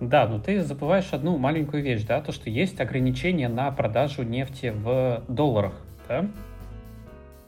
Да, 0.00 0.28
но 0.28 0.38
ты 0.38 0.62
забываешь 0.62 1.12
одну 1.12 1.38
маленькую 1.38 1.82
вещь, 1.82 2.04
да, 2.04 2.20
то, 2.20 2.30
что 2.30 2.50
есть 2.50 2.80
ограничения 2.80 3.48
на 3.48 3.70
продажу 3.72 4.22
нефти 4.22 4.72
в 4.74 5.24
долларах, 5.28 5.74
да? 6.06 6.26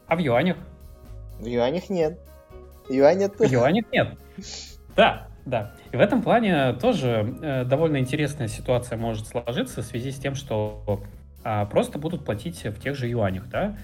А 0.07 0.15
в 0.15 0.19
юанях? 0.19 0.57
В 1.39 1.45
юанях 1.45 1.89
нет. 1.89 2.19
Юаня 2.89 3.29
В 3.29 3.41
юанях 3.41 3.85
нет. 3.93 4.17
Да, 4.97 5.27
да. 5.45 5.73
И 5.93 5.95
в 5.95 5.99
этом 5.99 6.21
плане 6.21 6.73
тоже 6.73 7.37
э, 7.41 7.63
довольно 7.63 7.97
интересная 7.97 8.49
ситуация 8.49 8.97
может 8.97 9.27
сложиться 9.27 9.81
в 9.81 9.85
связи 9.85 10.11
с 10.11 10.17
тем, 10.17 10.35
что 10.35 11.01
э, 11.45 11.65
просто 11.67 11.99
будут 11.99 12.25
платить 12.25 12.65
в 12.65 12.79
тех 12.81 12.95
же 12.95 13.07
юанях, 13.07 13.47
да? 13.47 13.77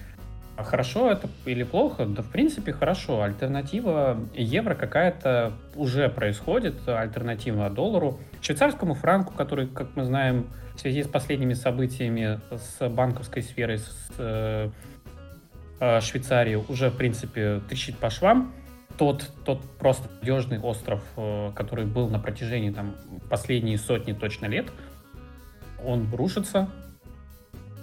А 0.58 0.64
хорошо 0.64 1.08
это 1.08 1.28
или 1.46 1.62
плохо? 1.62 2.04
Да, 2.04 2.22
в 2.22 2.30
принципе, 2.32 2.72
хорошо. 2.72 3.22
Альтернатива 3.22 4.18
евро 4.34 4.74
какая-то 4.74 5.52
уже 5.76 6.08
происходит, 6.08 6.88
альтернатива 6.88 7.70
доллару. 7.70 8.18
Швейцарскому 8.42 8.94
франку, 8.94 9.32
который, 9.32 9.68
как 9.68 9.94
мы 9.94 10.04
знаем, 10.04 10.48
в 10.74 10.80
связи 10.80 11.04
с 11.04 11.06
последними 11.06 11.54
событиями 11.54 12.40
с 12.50 12.88
банковской 12.88 13.42
сферой 13.42 13.78
с 13.78 14.10
э, 14.18 14.70
э, 15.78 16.00
Швейцарии 16.00 16.56
уже, 16.56 16.90
в 16.90 16.96
принципе, 16.96 17.60
трещит 17.68 17.96
по 17.96 18.10
швам. 18.10 18.52
Тот, 18.96 19.30
тот 19.44 19.62
просто 19.78 20.08
надежный 20.18 20.58
остров, 20.58 21.04
э, 21.16 21.52
который 21.54 21.86
был 21.86 22.08
на 22.08 22.18
протяжении 22.18 22.70
там, 22.70 22.96
последние 23.30 23.78
сотни 23.78 24.12
точно 24.12 24.46
лет, 24.46 24.66
он 25.84 26.12
рушится, 26.12 26.68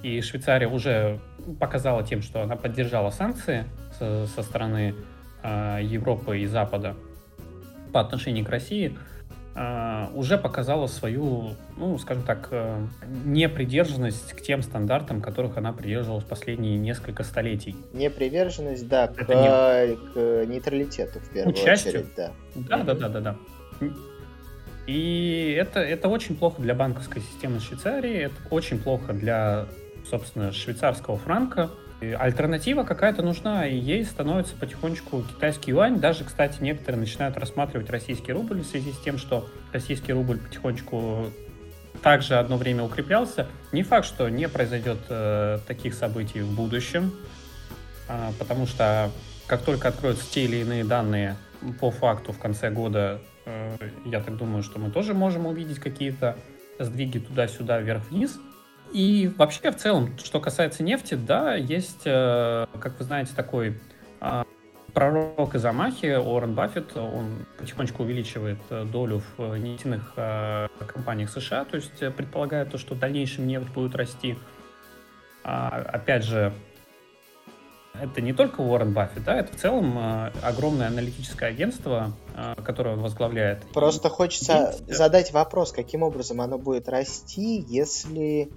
и 0.04 0.22
Швейцария 0.22 0.68
уже 0.68 1.20
показала 1.60 2.04
тем, 2.04 2.22
что 2.22 2.42
она 2.42 2.56
поддержала 2.56 3.10
санкции 3.10 3.66
со, 3.98 4.28
со 4.28 4.44
стороны 4.44 4.96
э, 5.44 5.80
Европы 5.84 6.40
и 6.40 6.46
Запада 6.46 6.96
по 7.94 8.02
отношению 8.02 8.46
к 8.46 8.50
России, 8.50 8.98
э, 9.56 10.08
уже 10.14 10.38
показала 10.38 10.88
свою, 10.88 11.56
ну, 11.78 11.98
скажем 11.98 12.24
так, 12.24 12.50
э, 12.52 12.86
непридержанность 13.26 14.34
к 14.34 14.42
тем 14.42 14.62
стандартам, 14.62 15.22
которых 15.22 15.58
она 15.58 15.72
придерживалась 15.72 16.26
последние 16.26 16.78
несколько 16.78 17.24
столетий. 17.24 17.76
Неприверженность, 17.94 18.88
да, 18.88 19.08
к, 19.08 19.28
не... 19.30 19.96
к 19.96 20.46
нейтралитету 20.46 21.20
в 21.20 21.30
первую 21.30 21.54
Участию. 21.54 21.94
очередь, 21.94 22.16
да. 22.16 22.32
Да, 22.56 22.84
да, 22.84 22.94
да, 22.94 23.10
да, 23.10 23.20
да. 23.22 23.36
И 24.88 25.56
это, 25.60 25.80
это 25.80 26.10
очень 26.10 26.36
плохо 26.36 26.62
для 26.62 26.76
банковской 26.76 27.22
системы 27.22 27.60
Швейцарии, 27.60 28.26
это 28.26 28.36
очень 28.52 28.80
плохо 28.80 29.14
для 29.14 29.66
собственно, 30.10 30.52
швейцарского 30.52 31.18
франка. 31.18 31.70
И 32.02 32.08
альтернатива 32.08 32.84
какая-то 32.84 33.22
нужна, 33.22 33.66
и 33.66 33.78
ей 33.78 34.04
становится 34.04 34.56
потихонечку 34.56 35.24
китайский 35.24 35.72
юань. 35.72 36.00
Даже, 36.00 36.26
кстати, 36.26 36.62
некоторые 36.62 37.00
начинают 37.00 37.38
рассматривать 37.38 37.90
российский 37.90 38.34
рубль 38.34 38.62
в 38.62 38.66
связи 38.66 38.92
с 38.92 39.00
тем, 39.00 39.18
что 39.18 39.48
российский 39.72 40.12
рубль 40.12 40.38
потихонечку 40.38 41.32
также 42.02 42.36
одно 42.36 42.58
время 42.58 42.84
укреплялся. 42.84 43.48
Не 43.72 43.84
факт, 43.84 44.06
что 44.06 44.30
не 44.30 44.48
произойдет 44.50 45.00
э, 45.10 45.60
таких 45.66 45.94
событий 45.94 46.42
в 46.42 46.54
будущем, 46.54 47.14
э, 48.10 48.32
потому 48.38 48.68
что 48.68 49.10
как 49.48 49.62
только 49.62 49.88
откроются 49.88 50.30
те 50.30 50.44
или 50.44 50.58
иные 50.58 50.84
данные 50.84 51.38
по 51.80 51.92
факту 51.92 52.34
в 52.34 52.40
конце 52.40 52.70
года, 52.70 53.22
э, 53.46 53.78
я 54.06 54.20
так 54.20 54.38
думаю, 54.38 54.64
что 54.64 54.80
мы 54.80 54.92
тоже 54.92 55.14
можем 55.14 55.46
увидеть 55.46 55.80
какие-то 55.80 56.38
сдвиги 56.78 57.20
туда-сюда, 57.20 57.80
вверх-вниз. 57.80 58.38
И 58.92 59.32
вообще, 59.38 59.72
в 59.72 59.76
целом, 59.76 60.18
что 60.18 60.40
касается 60.40 60.84
нефти, 60.84 61.16
да, 61.16 61.56
есть, 61.56 62.04
э, 62.06 62.66
как 62.80 62.98
вы 62.98 63.04
знаете, 63.04 63.34
такой 63.36 63.80
а, 64.22 64.46
пророк 64.94 65.56
из 65.56 65.66
Амахи, 65.66 66.16
Уоррен 66.16 66.54
Баффет, 66.54 66.96
он 66.96 67.46
потихонечку 67.58 68.04
увеличивает 68.04 68.60
э, 68.70 68.86
долю 68.86 69.22
в 69.38 69.58
нефтяных 69.58 70.14
э, 70.16 70.68
компаниях 70.88 71.30
США, 71.30 71.66
то 71.66 71.76
есть 71.76 72.00
предполагает 72.16 72.72
то, 72.72 72.78
что 72.78 72.96
в 72.96 73.00
дальнейшем 73.00 73.48
нефть 73.48 73.68
будет 73.74 73.96
расти. 73.96 74.38
А, 75.44 75.84
опять 75.92 76.24
же, 76.24 76.54
это 78.02 78.22
не 78.22 78.34
только 78.34 78.62
Уоррен 78.62 78.94
Баффет, 78.94 79.24
да, 79.26 79.40
это 79.40 79.52
в 79.52 79.58
целом 79.58 80.32
огромное 80.42 80.88
аналитическое 80.88 81.50
агентство, 81.50 82.14
которое 82.64 82.96
он 82.96 83.02
возглавляет. 83.02 83.66
Просто 83.74 84.10
хочется 84.10 84.76
и... 84.86 84.92
задать 84.92 85.32
вопрос, 85.32 85.72
каким 85.72 86.04
образом 86.04 86.42
оно 86.42 86.58
будет 86.58 86.90
расти, 86.90 87.64
если 87.70 88.50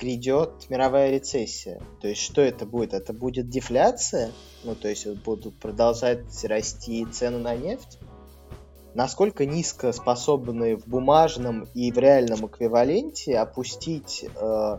грядет 0.00 0.68
мировая 0.68 1.10
рецессия. 1.10 1.80
То 2.00 2.08
есть 2.08 2.22
что 2.22 2.40
это 2.40 2.66
будет? 2.66 2.94
Это 2.94 3.12
будет 3.12 3.48
дефляция? 3.48 4.32
Ну, 4.64 4.74
то 4.74 4.88
есть 4.88 5.06
будут 5.24 5.56
продолжать 5.58 6.44
расти 6.44 7.06
цены 7.06 7.38
на 7.38 7.54
нефть? 7.56 8.00
Насколько 8.94 9.46
низко 9.46 9.92
способны 9.92 10.76
в 10.76 10.86
бумажном 10.86 11.66
и 11.74 11.90
в 11.90 11.98
реальном 11.98 12.46
эквиваленте 12.46 13.38
опустить 13.38 14.24
э, 14.24 14.78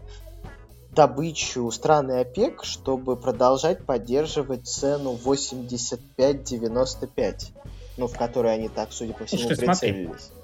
добычу 0.91 1.69
страны 1.71 2.21
ОПЕК, 2.21 2.63
чтобы 2.63 3.17
продолжать 3.17 3.85
поддерживать 3.85 4.67
цену 4.67 5.19
85-95? 5.21 7.51
ну, 7.97 8.07
в 8.07 8.17
которую 8.17 8.53
они 8.53 8.69
так, 8.69 8.91
судя 8.91 9.13
по 9.13 9.25
всему, 9.25 9.41
Слушай, 9.41 9.57
прицелились. 9.57 10.09
Смотри. 10.09 10.35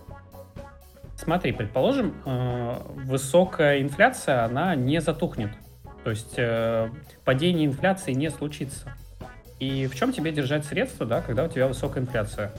Смотри, 1.21 1.51
предположим, 1.51 2.15
э, 2.25 2.75
высокая 3.05 3.81
инфляция, 3.81 4.43
она 4.43 4.75
не 4.75 4.99
затухнет. 5.01 5.51
То 6.03 6.09
есть 6.09 6.33
э, 6.37 6.89
падение 7.23 7.65
инфляции 7.65 8.13
не 8.13 8.29
случится. 8.29 8.95
И 9.59 9.85
в 9.85 9.95
чем 9.95 10.11
тебе 10.11 10.31
держать 10.31 10.65
средства, 10.65 11.05
да, 11.05 11.21
когда 11.21 11.43
у 11.43 11.47
тебя 11.47 11.67
высокая 11.67 12.03
инфляция? 12.03 12.51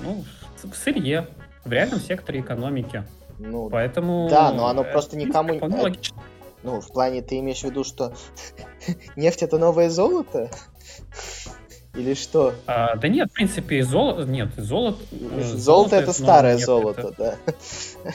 Ну, 0.00 0.24
в 0.62 0.74
сырье, 0.74 1.28
в 1.64 1.72
реальном 1.72 2.00
секторе 2.00 2.40
экономики. 2.40 3.04
Ну, 3.38 3.70
Поэтому... 3.70 4.28
Да, 4.28 4.52
но 4.52 4.66
оно 4.66 4.84
просто 4.84 5.16
никому... 5.16 5.54
не 5.54 5.80
логично. 5.80 6.20
Ну, 6.62 6.80
в 6.80 6.88
плане 6.88 7.22
ты 7.22 7.38
имеешь 7.38 7.60
в 7.60 7.64
виду, 7.64 7.84
что 7.84 8.12
нефть 9.16 9.42
это 9.42 9.58
новое 9.58 9.88
золото? 9.88 10.50
Или 11.94 12.14
что? 12.14 12.54
А, 12.66 12.96
да 12.96 13.08
нет, 13.08 13.30
в 13.30 13.32
принципе, 13.32 13.82
золото... 13.82 14.24
Нет, 14.24 14.50
золото... 14.56 14.98
Золото, 15.10 15.58
золото 15.58 15.96
это 15.96 16.12
старое 16.12 16.56
золото, 16.58 17.12
это... 17.12 17.38
да. 18.04 18.12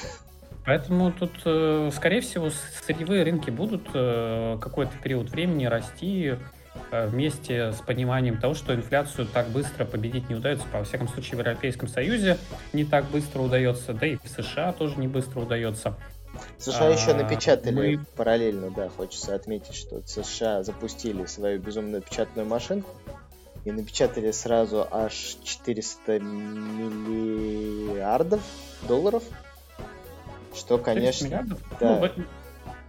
Поэтому 0.66 1.12
тут, 1.12 1.32
э, 1.46 1.92
скорее 1.94 2.22
всего, 2.22 2.50
сырьевые 2.86 3.24
рынки 3.24 3.52
будут 3.52 3.88
э, 3.94 4.58
какой-то 4.60 4.94
период 5.04 5.30
времени 5.30 5.66
расти 5.66 6.38
э, 6.92 7.08
вместе 7.08 7.72
с 7.72 7.82
пониманием 7.82 8.40
того, 8.40 8.56
что 8.56 8.74
инфляцию 8.74 9.28
так 9.28 9.50
быстро 9.50 9.86
победить 9.86 10.28
не 10.28 10.36
удается. 10.36 10.66
По 10.72 10.84
всяком 10.84 11.08
случае, 11.08 11.36
в 11.36 11.40
Европейском 11.40 11.88
Союзе 11.88 12.38
не 12.74 12.84
так 12.84 13.06
быстро 13.06 13.42
удается, 13.42 13.94
да 13.94 14.08
и 14.08 14.16
в 14.16 14.28
США 14.28 14.72
тоже 14.72 14.98
не 14.98 15.08
быстро 15.08 15.42
удается. 15.42 15.96
США 16.58 16.88
а, 16.88 16.90
еще 16.90 17.14
напечатали 17.14 17.96
мы... 17.98 18.06
параллельно, 18.16 18.72
да, 18.72 18.90
хочется 18.90 19.36
отметить, 19.36 19.76
что 19.76 20.02
США 20.06 20.64
запустили 20.64 21.26
свою 21.26 21.60
безумную 21.60 22.02
печатную 22.02 22.48
машинку 22.48 22.90
и 23.66 23.72
напечатали 23.72 24.32
сразу 24.32 24.88
аж 24.90 25.38
400 25.44 26.20
миллиардов 26.20 27.20
долларов 28.88 29.24
что, 30.56 30.78
конечно... 30.78 31.26
Миллиардов? 31.26 31.60
Да. 31.80 32.00
Ну, 32.00 32.10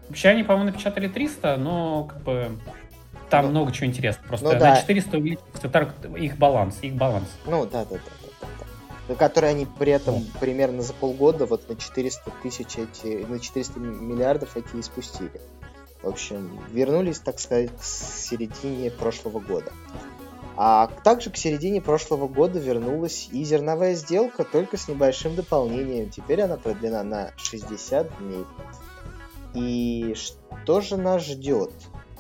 вообще 0.09 0.29
они, 0.29 0.45
по-моему, 0.45 0.71
напечатали 0.71 1.09
300, 1.09 1.57
но 1.57 2.05
как 2.05 2.23
бы 2.23 2.59
там 3.29 3.47
ну, 3.47 3.51
много 3.51 3.73
чего 3.73 3.87
интересного. 3.87 4.29
Просто 4.29 4.53
ну, 4.53 4.59
да. 4.59 4.75
на 4.75 4.81
400 4.81 5.19
увеличится 5.19 5.69
их 6.17 6.39
баланс, 6.39 6.79
их 6.83 6.95
баланс. 6.95 7.29
Ну, 7.45 7.67
да, 7.67 7.85
да, 7.85 7.97
да. 7.97 8.01
да, 8.41 8.49
да. 9.09 9.15
Которые 9.17 9.51
они 9.51 9.67
при 9.67 9.93
этом 9.93 10.15
ну. 10.15 10.25
примерно 10.41 10.83
за 10.83 10.93
полгода 10.93 11.47
вот 11.47 11.69
на 11.69 11.77
400 11.77 12.31
тысяч 12.43 12.79
эти, 12.79 13.25
на 13.25 13.41
400 13.41 13.81
миллиардов 13.81 14.57
эти 14.57 14.77
и 14.77 14.83
спустили. 14.83 15.41
В 16.03 16.09
общем, 16.09 16.61
вернулись, 16.71 17.19
так 17.19 17.41
сказать, 17.41 17.71
к 17.77 17.83
середине 17.83 18.91
прошлого 18.93 19.41
года. 19.41 19.73
А 20.57 20.87
также 21.05 21.31
к 21.31 21.37
середине 21.37 21.83
прошлого 21.83 22.29
года 22.29 22.59
вернулась 22.59 23.29
и 23.31 23.45
зерновая 23.45 23.95
сделка, 23.95 24.43
только 24.43 24.79
с 24.79 24.89
небольшим 24.89 25.35
дополнением. 25.37 26.11
Теперь 26.11 26.41
она 26.41 26.57
продлена 26.57 27.03
на 27.03 27.31
60 27.37 28.19
дней. 28.19 28.45
И 29.55 30.15
что 30.15 30.81
же 30.81 30.97
нас 30.97 31.25
ждет? 31.25 31.73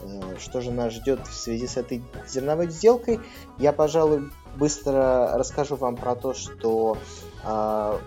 Э, 0.03 0.37
что 0.38 0.61
же 0.61 0.70
нас 0.70 0.92
ждет 0.92 1.27
в 1.27 1.35
связи 1.35 1.66
с 1.66 1.77
этой 1.77 2.03
зерновой 2.29 2.68
сделкой? 2.68 3.20
Я, 3.59 3.72
пожалуй, 3.72 4.31
быстро 4.57 5.33
расскажу 5.35 5.77
вам 5.77 5.96
про 5.96 6.14
то, 6.14 6.35
что 6.35 6.99
э, 7.42 7.99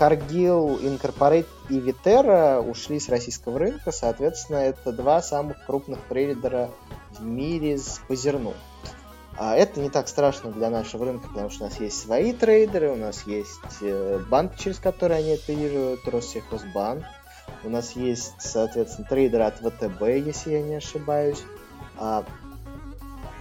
Cargill, 0.00 0.80
Incorporate 0.82 1.46
и 1.68 1.78
Viterra 1.78 2.60
ушли 2.60 2.98
с 2.98 3.08
российского 3.08 3.58
рынка. 3.58 3.92
Соответственно, 3.92 4.56
это 4.56 4.92
два 4.92 5.22
самых 5.22 5.64
крупных 5.66 6.00
трейдера 6.08 6.70
в 7.10 7.22
мире 7.22 7.78
по 8.08 8.16
зерну. 8.16 8.54
А 9.42 9.56
это 9.56 9.80
не 9.80 9.88
так 9.88 10.06
страшно 10.06 10.50
для 10.50 10.68
нашего 10.68 11.06
рынка, 11.06 11.28
потому 11.28 11.48
что 11.48 11.64
у 11.64 11.68
нас 11.68 11.80
есть 11.80 11.98
свои 11.98 12.34
трейдеры, 12.34 12.90
у 12.90 12.96
нас 12.96 13.26
есть 13.26 13.58
э, 13.80 14.22
банк, 14.28 14.54
через 14.56 14.78
который 14.78 15.16
они 15.16 15.32
оперируют, 15.32 16.06
Россельхозбанк. 16.06 17.04
У 17.64 17.70
нас 17.70 17.92
есть, 17.92 18.34
соответственно, 18.38 19.08
трейдеры 19.08 19.44
от 19.44 19.56
ВТБ, 19.60 20.02
если 20.02 20.50
я 20.50 20.60
не 20.60 20.74
ошибаюсь. 20.74 21.42
А, 21.96 22.22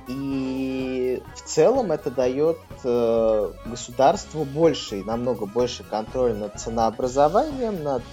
и 0.07 1.21
в 1.35 1.41
целом 1.41 1.91
это 1.91 2.09
дает 2.11 2.59
э, 2.85 3.51
государству 3.65 4.45
больший, 4.45 5.03
намного 5.03 5.47
больше 5.47 5.83
контроль 5.83 6.33
над 6.33 6.57
ценообразованием, 6.61 7.83
над, 7.83 8.03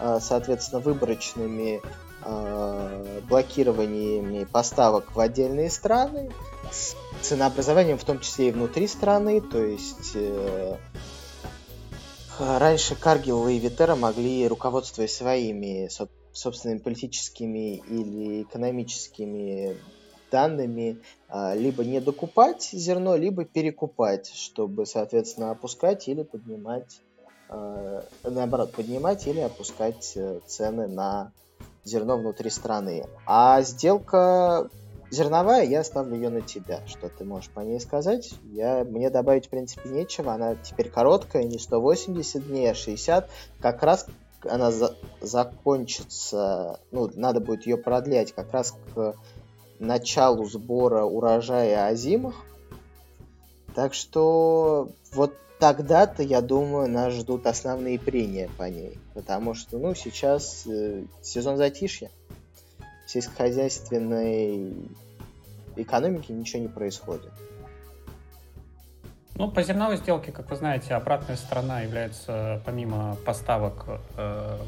э, 0.00 0.18
соответственно, 0.18 0.80
выборочными 0.80 1.82
блокированиями 3.28 4.44
поставок 4.44 5.14
в 5.14 5.20
отдельные 5.20 5.68
страны, 5.68 6.30
ценообразованием, 7.20 7.98
в 7.98 8.04
том 8.04 8.20
числе 8.20 8.48
и 8.48 8.52
внутри 8.52 8.86
страны, 8.86 9.40
то 9.40 9.62
есть 9.64 10.12
э, 10.14 10.76
раньше 12.38 12.94
Каргил 12.94 13.48
и 13.48 13.58
Витера 13.58 13.94
могли, 13.94 14.46
руководствуясь 14.48 15.14
своими 15.14 15.88
собственными 16.32 16.78
политическими 16.78 17.76
или 17.76 18.42
экономическими 18.42 19.76
данными, 20.30 21.00
э, 21.28 21.56
либо 21.56 21.84
не 21.84 22.00
докупать 22.00 22.70
зерно, 22.72 23.16
либо 23.16 23.44
перекупать, 23.44 24.28
чтобы, 24.34 24.84
соответственно, 24.84 25.52
опускать 25.52 26.08
или 26.08 26.24
поднимать, 26.24 27.00
э, 27.50 28.02
наоборот, 28.24 28.72
поднимать 28.72 29.26
или 29.26 29.40
опускать 29.40 30.12
э, 30.16 30.40
цены 30.46 30.88
на 30.88 31.32
зерно 31.84 32.16
внутри 32.16 32.50
страны. 32.50 33.06
А 33.26 33.62
сделка 33.62 34.68
Зерновая, 35.14 35.64
я 35.64 35.84
ставлю 35.84 36.16
ее 36.16 36.28
на 36.28 36.40
тебя. 36.40 36.80
Что 36.86 37.08
ты 37.08 37.24
можешь 37.24 37.48
по 37.48 37.60
ней 37.60 37.80
сказать? 37.80 38.34
Я, 38.50 38.84
мне 38.84 39.10
добавить, 39.10 39.46
в 39.46 39.48
принципе, 39.48 39.88
нечего. 39.88 40.32
Она 40.32 40.56
теперь 40.56 40.90
короткая, 40.90 41.44
не 41.44 41.58
180 41.58 42.48
дней, 42.48 42.70
а 42.70 42.74
60. 42.74 43.30
Как 43.60 43.82
раз 43.82 44.06
она 44.42 44.72
за 44.72 44.96
закончится, 45.20 46.80
ну, 46.90 47.10
надо 47.14 47.40
будет 47.40 47.64
ее 47.64 47.78
продлять 47.78 48.32
как 48.32 48.52
раз 48.52 48.74
к 48.94 49.14
началу 49.78 50.44
сбора 50.46 51.04
урожая 51.04 51.86
озимых. 51.86 52.34
Так 53.74 53.94
что 53.94 54.88
вот 55.12 55.34
тогда-то, 55.60 56.24
я 56.24 56.40
думаю, 56.40 56.90
нас 56.90 57.12
ждут 57.12 57.46
основные 57.46 58.00
прения 58.00 58.50
по 58.58 58.64
ней. 58.64 58.98
Потому 59.14 59.54
что, 59.54 59.78
ну, 59.78 59.94
сейчас 59.94 60.66
э, 60.66 61.04
сезон 61.22 61.56
затишья 61.56 62.10
сельскохозяйственной 63.06 64.74
экономике 65.76 66.32
ничего 66.32 66.62
не 66.62 66.68
происходит. 66.68 67.32
Ну, 69.36 69.50
по 69.50 69.62
зерновой 69.62 69.96
сделке, 69.96 70.30
как 70.30 70.48
вы 70.48 70.56
знаете, 70.56 70.94
обратная 70.94 71.36
сторона 71.36 71.80
является, 71.80 72.62
помимо 72.64 73.16
поставок 73.26 73.84
э, 74.16 74.58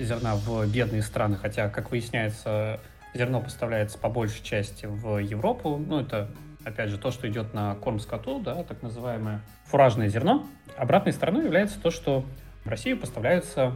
зерна 0.00 0.34
в 0.34 0.66
бедные 0.66 1.02
страны, 1.02 1.36
хотя, 1.36 1.68
как 1.68 1.92
выясняется, 1.92 2.80
зерно 3.14 3.40
поставляется 3.40 3.96
по 3.96 4.08
большей 4.08 4.42
части 4.42 4.86
в 4.86 5.18
Европу. 5.18 5.76
Ну, 5.76 6.00
это, 6.00 6.28
опять 6.64 6.90
же, 6.90 6.98
то, 6.98 7.12
что 7.12 7.28
идет 7.28 7.54
на 7.54 7.76
корм 7.76 8.00
скоту, 8.00 8.40
да, 8.40 8.64
так 8.64 8.82
называемое 8.82 9.40
фуражное 9.66 10.08
зерно. 10.08 10.44
Обратной 10.76 11.12
стороной 11.12 11.44
является 11.44 11.80
то, 11.80 11.92
что 11.92 12.24
в 12.64 12.68
Россию 12.68 12.98
поставляются 12.98 13.74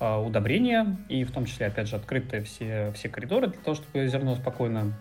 удобрения, 0.00 0.96
и 1.08 1.24
в 1.24 1.32
том 1.32 1.44
числе, 1.44 1.66
опять 1.66 1.88
же, 1.88 1.96
открыты 1.96 2.42
все, 2.42 2.92
все 2.94 3.08
коридоры 3.08 3.48
для 3.48 3.60
того, 3.60 3.74
чтобы 3.74 4.06
зерно 4.06 4.36
спокойно 4.36 4.92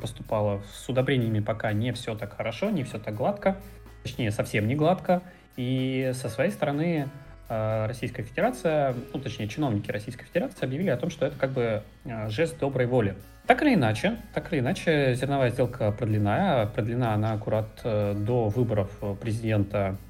поступало. 0.00 0.60
С 0.72 0.88
удобрениями 0.88 1.40
пока 1.40 1.72
не 1.72 1.92
все 1.92 2.16
так 2.16 2.36
хорошо, 2.36 2.70
не 2.70 2.82
все 2.82 2.98
так 2.98 3.14
гладко, 3.14 3.56
точнее, 4.02 4.30
совсем 4.30 4.66
не 4.66 4.74
гладко. 4.74 5.22
И 5.56 6.10
со 6.14 6.28
своей 6.28 6.50
стороны 6.50 7.08
а, 7.48 7.86
Российская 7.86 8.22
Федерация, 8.22 8.94
ну, 9.12 9.20
точнее, 9.20 9.48
чиновники 9.48 9.90
Российской 9.90 10.24
Федерации 10.24 10.64
объявили 10.64 10.90
о 10.90 10.96
том, 10.96 11.10
что 11.10 11.26
это 11.26 11.36
как 11.36 11.50
бы 11.50 11.82
а, 12.04 12.28
жест 12.28 12.58
доброй 12.58 12.86
воли. 12.86 13.14
Так 13.46 13.62
или 13.62 13.74
иначе, 13.74 14.18
так 14.32 14.52
или 14.52 14.60
иначе, 14.60 15.14
зерновая 15.14 15.50
сделка 15.50 15.90
продлена. 15.90 16.70
Продлена 16.74 17.14
она 17.14 17.32
аккурат 17.32 17.80
э, 17.82 18.14
до 18.14 18.48
выборов 18.48 18.90
президента 19.20 19.96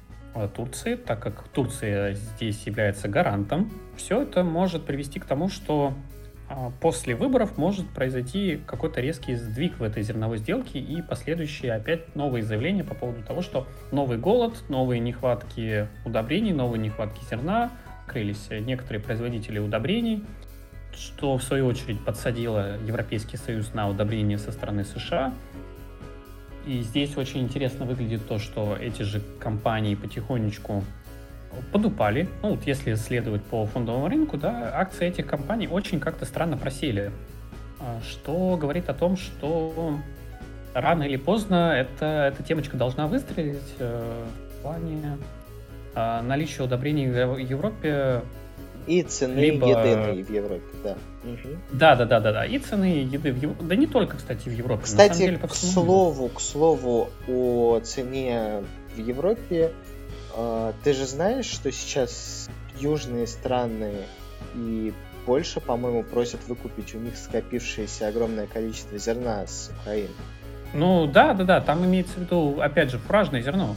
Турции, 0.55 0.95
так 0.95 1.19
как 1.19 1.43
Турция 1.49 2.13
здесь 2.13 2.65
является 2.65 3.07
гарантом, 3.07 3.71
все 3.95 4.21
это 4.21 4.43
может 4.43 4.85
привести 4.85 5.19
к 5.19 5.25
тому, 5.25 5.49
что 5.49 5.93
а, 6.49 6.71
после 6.81 7.15
выборов 7.15 7.57
может 7.57 7.87
произойти 7.89 8.59
какой-то 8.65 9.01
резкий 9.01 9.35
сдвиг 9.35 9.79
в 9.79 9.83
этой 9.83 10.03
зерновой 10.03 10.37
сделке 10.37 10.79
и 10.79 11.01
последующие 11.01 11.73
опять 11.73 12.15
новые 12.15 12.43
заявления 12.43 12.83
по 12.83 12.95
поводу 12.95 13.23
того, 13.23 13.41
что 13.41 13.67
новый 13.91 14.17
голод, 14.17 14.55
новые 14.69 14.99
нехватки 14.99 15.87
удобрений, 16.05 16.53
новые 16.53 16.81
нехватки 16.81 17.23
зерна, 17.29 17.71
крылись 18.07 18.47
некоторые 18.49 19.01
производители 19.01 19.59
удобрений, 19.59 20.23
что 20.93 21.37
в 21.37 21.43
свою 21.43 21.67
очередь 21.67 22.03
подсадило 22.03 22.77
Европейский 22.85 23.37
Союз 23.37 23.73
на 23.73 23.89
удобрения 23.89 24.37
со 24.37 24.51
стороны 24.51 24.83
США– 24.83 25.33
и 26.65 26.81
здесь 26.81 27.17
очень 27.17 27.41
интересно 27.41 27.85
выглядит 27.85 28.27
то, 28.27 28.37
что 28.37 28.77
эти 28.79 29.03
же 29.03 29.21
компании 29.39 29.95
потихонечку 29.95 30.83
подупали. 31.71 32.29
Ну, 32.41 32.51
вот 32.51 32.65
если 32.65 32.95
следовать 32.95 33.43
по 33.43 33.65
фондовому 33.65 34.07
рынку, 34.07 34.37
да, 34.37 34.71
акции 34.73 35.07
этих 35.07 35.27
компаний 35.27 35.67
очень 35.67 35.99
как-то 35.99 36.25
странно 36.25 36.57
просели. 36.57 37.11
А, 37.79 37.99
что 38.07 38.57
говорит 38.57 38.89
о 38.89 38.93
том, 38.93 39.17
что 39.17 39.97
рано 40.73 41.03
или 41.03 41.17
поздно 41.17 41.73
эта, 41.73 42.31
эта 42.33 42.43
темочка 42.43 42.77
должна 42.77 43.07
выстрелить 43.07 43.75
э, 43.79 44.25
в 44.57 44.61
плане 44.61 45.17
а, 45.95 46.21
наличие 46.21 46.63
удобрений 46.63 47.09
в 47.09 47.37
Европе 47.37 48.21
и 48.87 49.03
цены 49.03 49.39
либо... 49.39 49.67
еды 49.67 50.23
в 50.23 50.31
Европе, 50.31 50.61
да. 50.83 50.97
Угу. 51.23 51.55
Да, 51.73 51.95
да, 51.95 52.05
да, 52.05 52.19
да, 52.19 52.31
да. 52.31 52.45
И 52.45 52.57
цены 52.59 52.85
еды 52.85 53.31
в 53.31 53.37
Европе. 53.37 53.63
Да 53.63 53.75
не 53.75 53.87
только, 53.87 54.17
кстати, 54.17 54.49
в 54.49 54.53
Европе. 54.53 54.83
Кстати, 54.83 55.17
деле, 55.17 55.37
к 55.37 55.53
слову, 55.53 56.29
к 56.29 56.41
слову 56.41 57.09
о 57.27 57.79
цене 57.79 58.63
в 58.95 58.99
Европе, 58.99 59.71
э, 60.35 60.73
ты 60.83 60.93
же 60.93 61.05
знаешь, 61.05 61.45
что 61.45 61.71
сейчас 61.71 62.49
южные 62.79 63.27
страны 63.27 63.93
и 64.55 64.93
Польша, 65.25 65.59
по-моему, 65.61 66.03
просят 66.03 66.47
выкупить 66.47 66.95
у 66.95 66.97
них 66.97 67.15
скопившееся 67.15 68.07
огромное 68.07 68.47
количество 68.47 68.97
зерна 68.97 69.45
с 69.45 69.71
Украины. 69.81 70.09
Ну 70.73 71.05
да, 71.05 71.33
да, 71.33 71.43
да, 71.43 71.61
там 71.61 71.85
имеется 71.85 72.13
в 72.15 72.17
виду, 72.19 72.59
опять 72.61 72.91
же, 72.91 72.97
фуражное 72.97 73.41
зерно. 73.41 73.75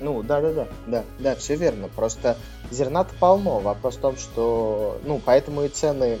Ну, 0.00 0.22
да, 0.22 0.40
да, 0.40 0.52
да, 0.52 0.66
да, 0.86 1.04
да, 1.18 1.34
все 1.36 1.56
верно. 1.56 1.88
Просто 1.88 2.36
зерна-то 2.70 3.14
полно. 3.18 3.60
Вопрос 3.60 3.96
в 3.96 4.00
том, 4.00 4.16
что, 4.16 5.00
ну, 5.04 5.20
поэтому 5.24 5.62
и 5.62 5.68
цены 5.68 6.18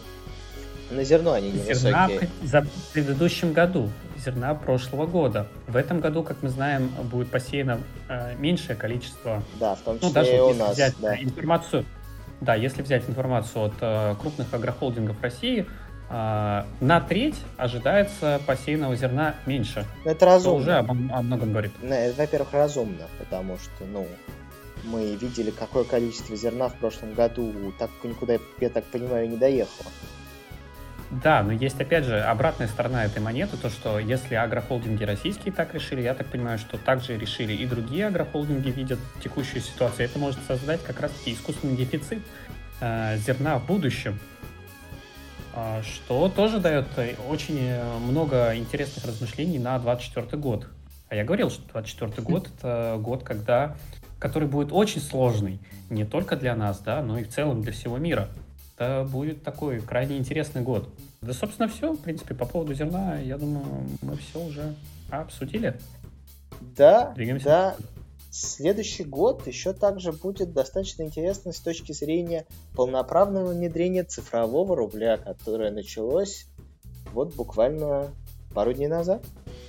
на 0.90 1.04
зерно 1.04 1.32
они 1.32 1.50
не 1.50 1.74
зерна 1.74 2.08
за 2.42 2.62
в 2.62 2.92
предыдущем 2.92 3.52
году, 3.52 3.90
зерна 4.24 4.54
прошлого 4.54 5.06
года. 5.06 5.46
В 5.66 5.76
этом 5.76 6.00
году, 6.00 6.22
как 6.22 6.42
мы 6.42 6.48
знаем, 6.48 6.88
будет 7.04 7.30
посеяно 7.30 7.80
э, 8.08 8.34
меньшее 8.36 8.76
количество. 8.76 9.42
Да, 9.58 9.74
в 9.74 9.80
том 9.80 9.98
ну, 10.00 10.08
числе 10.08 10.08
ну, 10.08 10.14
даже 10.14 10.36
и 10.36 10.40
у 10.40 10.54
нас. 10.54 10.72
Взять 10.72 10.94
да. 11.00 11.16
информацию, 11.16 11.84
да, 12.40 12.54
если 12.54 12.82
взять 12.82 13.08
информацию 13.08 13.64
от 13.64 13.74
э, 13.80 14.14
крупных 14.20 14.52
агрохолдингов 14.52 15.20
России, 15.22 15.66
на 16.08 17.00
треть 17.08 17.36
ожидается 17.56 18.40
посеянного 18.46 18.94
зерна 18.94 19.34
меньше. 19.44 19.84
Это 20.04 20.26
разумно. 20.26 20.58
уже 20.60 20.72
об, 20.74 20.90
о 20.90 21.22
многом 21.22 21.50
говорит. 21.50 21.72
Это, 21.82 22.16
во-первых, 22.16 22.52
разумно, 22.52 23.06
потому 23.18 23.58
что, 23.58 23.84
ну, 23.84 24.06
мы 24.84 25.16
видели, 25.16 25.50
какое 25.50 25.84
количество 25.84 26.36
зерна 26.36 26.68
в 26.68 26.74
прошлом 26.74 27.14
году 27.14 27.52
так 27.78 27.90
никуда, 28.04 28.38
я 28.60 28.70
так 28.70 28.84
понимаю, 28.84 29.28
не 29.28 29.36
доехало. 29.36 29.90
Да, 31.10 31.42
но 31.42 31.52
есть, 31.52 31.80
опять 31.80 32.04
же, 32.04 32.20
обратная 32.20 32.66
сторона 32.66 33.04
этой 33.04 33.22
монеты, 33.22 33.56
то, 33.56 33.70
что 33.70 33.98
если 33.98 34.34
агрохолдинги 34.34 35.04
российские 35.04 35.52
так 35.52 35.72
решили, 35.72 36.00
я 36.00 36.14
так 36.14 36.26
понимаю, 36.26 36.58
что 36.58 36.78
также 36.78 37.16
решили 37.16 37.52
и 37.52 37.64
другие 37.64 38.08
агрохолдинги 38.08 38.70
видят 38.70 38.98
текущую 39.22 39.62
ситуацию. 39.62 40.06
Это 40.06 40.18
может 40.18 40.40
создать 40.48 40.82
как 40.82 41.00
раз-таки 41.00 41.32
искусственный 41.32 41.76
дефицит 41.76 42.22
э, 42.80 43.18
зерна 43.18 43.58
в 43.58 43.66
будущем. 43.66 44.18
А, 45.58 45.82
что 45.82 46.28
тоже 46.28 46.60
дает 46.60 46.86
э, 46.98 47.14
очень 47.30 47.58
э, 47.58 47.98
много 47.98 48.54
интересных 48.54 49.06
размышлений 49.06 49.58
на 49.58 49.78
24 49.78 50.36
год. 50.36 50.68
А 51.08 51.14
я 51.14 51.24
говорил, 51.24 51.48
что 51.48 51.66
24 51.72 52.20
год— 52.20 52.50
это 52.58 52.98
год, 53.00 53.22
когда, 53.22 53.74
который 54.18 54.48
будет 54.48 54.70
очень 54.70 55.00
сложный 55.00 55.58
не 55.88 56.04
только 56.04 56.36
для 56.36 56.54
нас, 56.54 56.80
да, 56.80 57.00
но 57.00 57.18
и 57.18 57.24
в 57.24 57.30
целом 57.30 57.62
для 57.62 57.72
всего 57.72 57.96
мира. 57.96 58.28
Это 58.76 59.08
будет 59.10 59.44
такой 59.44 59.80
крайне 59.80 60.18
интересный 60.18 60.60
год. 60.60 60.90
Да, 61.22 61.32
собственно, 61.32 61.68
все. 61.68 61.94
В 61.94 62.00
принципе, 62.00 62.34
по 62.34 62.44
поводу 62.44 62.74
зерна, 62.74 63.18
я 63.18 63.38
думаю, 63.38 63.86
мы 64.02 64.16
все 64.18 64.38
уже 64.38 64.74
обсудили. 65.08 65.80
Да, 66.76 67.12
Двигаемся. 67.14 67.46
да 67.46 67.76
следующий 68.36 69.04
год 69.04 69.46
еще 69.46 69.72
также 69.72 70.12
будет 70.12 70.52
достаточно 70.52 71.02
интересный 71.02 71.52
с 71.52 71.60
точки 71.60 71.92
зрения 71.92 72.46
полноправного 72.74 73.52
внедрения 73.52 74.04
цифрового 74.04 74.76
рубля, 74.76 75.16
которое 75.16 75.70
началось 75.70 76.46
вот 77.12 77.34
буквально 77.34 78.10
пару 78.54 78.72
дней 78.72 78.88
назад. 78.88 79.24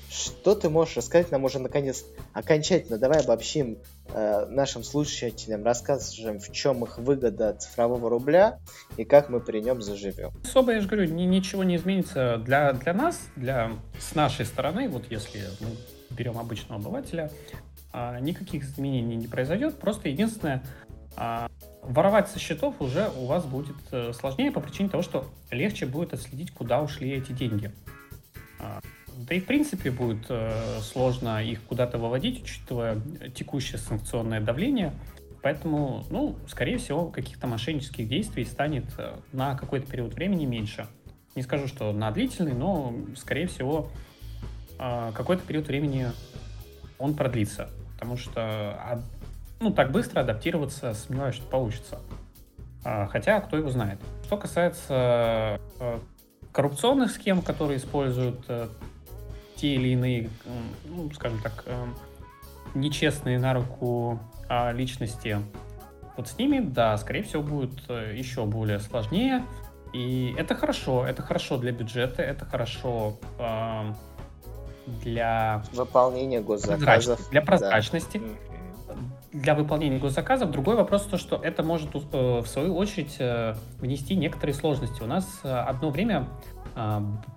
Что 0.10 0.56
ты 0.56 0.70
можешь 0.70 0.96
рассказать 0.96 1.32
нам 1.32 1.44
уже 1.44 1.60
наконец 1.60 2.06
окончательно? 2.34 2.98
Давай 2.98 3.20
обобщим 3.20 3.78
э, 4.14 4.46
нашим 4.50 4.84
слушателям, 4.84 5.66
расскажем, 5.66 6.40
в 6.40 6.52
чем 6.54 6.84
их 6.86 6.98
выгода 6.98 7.54
цифрового 7.54 8.10
рубля 8.10 8.60
и 8.96 9.04
как 9.04 9.30
мы 9.30 9.42
при 9.42 9.60
нем 9.60 9.82
заживем. 9.82 10.32
Особо, 10.44 10.74
я 10.74 10.80
же 10.80 10.88
говорю, 10.88 11.12
ни, 11.14 11.24
ничего 11.24 11.66
не 11.66 11.76
изменится 11.76 12.38
для, 12.38 12.72
для 12.72 12.94
нас, 12.94 13.20
для, 13.36 13.72
с 14.00 14.16
нашей 14.16 14.46
стороны, 14.46 14.88
вот 14.88 15.04
если 15.10 15.42
мы 15.60 15.68
берем 16.10 16.38
обычного 16.38 16.80
обывателя, 16.80 17.30
никаких 18.22 18.64
изменений 18.64 19.16
не 19.16 19.28
произойдет. 19.28 19.80
Просто 19.80 20.10
единственное, 20.10 20.64
а, 21.16 21.50
воровать 21.82 22.30
со 22.30 22.38
счетов 22.38 22.76
уже 22.80 23.10
у 23.18 23.26
вас 23.26 23.44
будет 23.46 23.76
э, 23.92 24.14
сложнее 24.14 24.52
по 24.52 24.60
причине 24.60 24.90
того, 24.90 25.02
что 25.02 25.28
легче 25.50 25.88
будет 25.88 26.14
отследить, 26.14 26.52
куда 26.52 26.82
ушли 26.82 27.12
эти 27.12 27.32
деньги. 27.32 27.72
А, 28.60 28.82
да 29.18 29.34
и 29.34 29.40
в 29.40 29.46
принципе 29.46 29.90
будет 29.90 30.26
э, 30.30 30.80
сложно 30.82 31.44
их 31.44 31.64
куда-то 31.64 31.98
выводить, 31.98 32.44
учитывая 32.44 33.02
текущее 33.34 33.80
санкционное 33.80 34.42
давление. 34.42 34.94
Поэтому, 35.42 36.06
ну, 36.12 36.36
скорее 36.48 36.78
всего, 36.78 37.08
каких-то 37.08 37.48
мошеннических 37.48 38.08
действий 38.08 38.46
станет 38.46 38.86
э, 39.00 39.18
на 39.32 39.56
какой-то 39.56 39.90
период 39.90 40.14
времени 40.14 40.46
меньше. 40.46 40.88
Не 41.36 41.42
скажу, 41.42 41.68
что 41.68 41.94
на 41.94 42.12
длительный, 42.12 42.54
но, 42.54 42.94
скорее 43.16 43.48
всего, 43.48 43.90
какой-то 44.80 45.44
период 45.44 45.68
времени 45.68 46.08
он 46.98 47.16
продлится. 47.16 47.70
Потому 47.98 48.16
что 48.16 49.02
ну, 49.60 49.72
так 49.72 49.92
быстро 49.92 50.22
адаптироваться 50.22 50.94
сомневаюсь, 50.94 51.36
что 51.36 51.46
получится. 51.48 52.00
А, 52.84 53.08
хотя, 53.08 53.42
кто 53.42 53.58
его 53.58 53.70
знает. 53.70 54.00
Что 54.24 54.38
касается 54.38 55.60
э, 55.80 56.00
коррупционных 56.52 57.12
схем, 57.12 57.42
которые 57.42 57.78
используют 57.78 58.46
э, 58.48 58.68
те 59.56 59.76
или 59.76 59.90
иные, 59.90 60.30
ну, 60.86 61.12
скажем 61.12 61.42
так, 61.42 61.64
э, 61.66 61.86
нечестные 62.76 63.40
на 63.40 63.54
руку 63.54 64.20
а, 64.48 64.72
личности, 64.72 65.40
вот 66.16 66.28
с 66.28 66.38
ними, 66.38 66.60
да, 66.60 66.96
скорее 66.98 67.24
всего, 67.24 67.44
будет 67.44 67.90
еще 67.90 68.46
более 68.46 68.80
сложнее. 68.80 69.44
И 69.94 70.36
это 70.38 70.56
хорошо, 70.56 71.06
это 71.06 71.22
хорошо 71.22 71.58
для 71.58 71.72
бюджета, 71.72 72.22
это 72.22 72.46
хорошо 72.46 73.18
для 75.04 75.64
выполнения 75.74 76.42
госзаказов. 76.42 77.30
Для 77.30 77.42
прозрачности. 77.42 78.22
Да. 78.88 78.96
Для 79.34 79.56
выполнения 79.56 80.00
госзаказов. 80.00 80.52
Другой 80.52 80.76
вопрос 80.76 81.04
то, 81.04 81.18
что 81.18 81.36
это 81.36 81.62
может 81.62 81.90
э, 81.94 82.00
в 82.40 82.48
свою 82.48 82.76
очередь 82.76 83.18
э, 83.20 83.56
внести 83.80 84.16
некоторые 84.16 84.56
сложности. 84.56 85.04
У 85.04 85.06
нас 85.06 85.28
э, 85.44 85.50
одно 85.50 85.90
время 85.90 86.28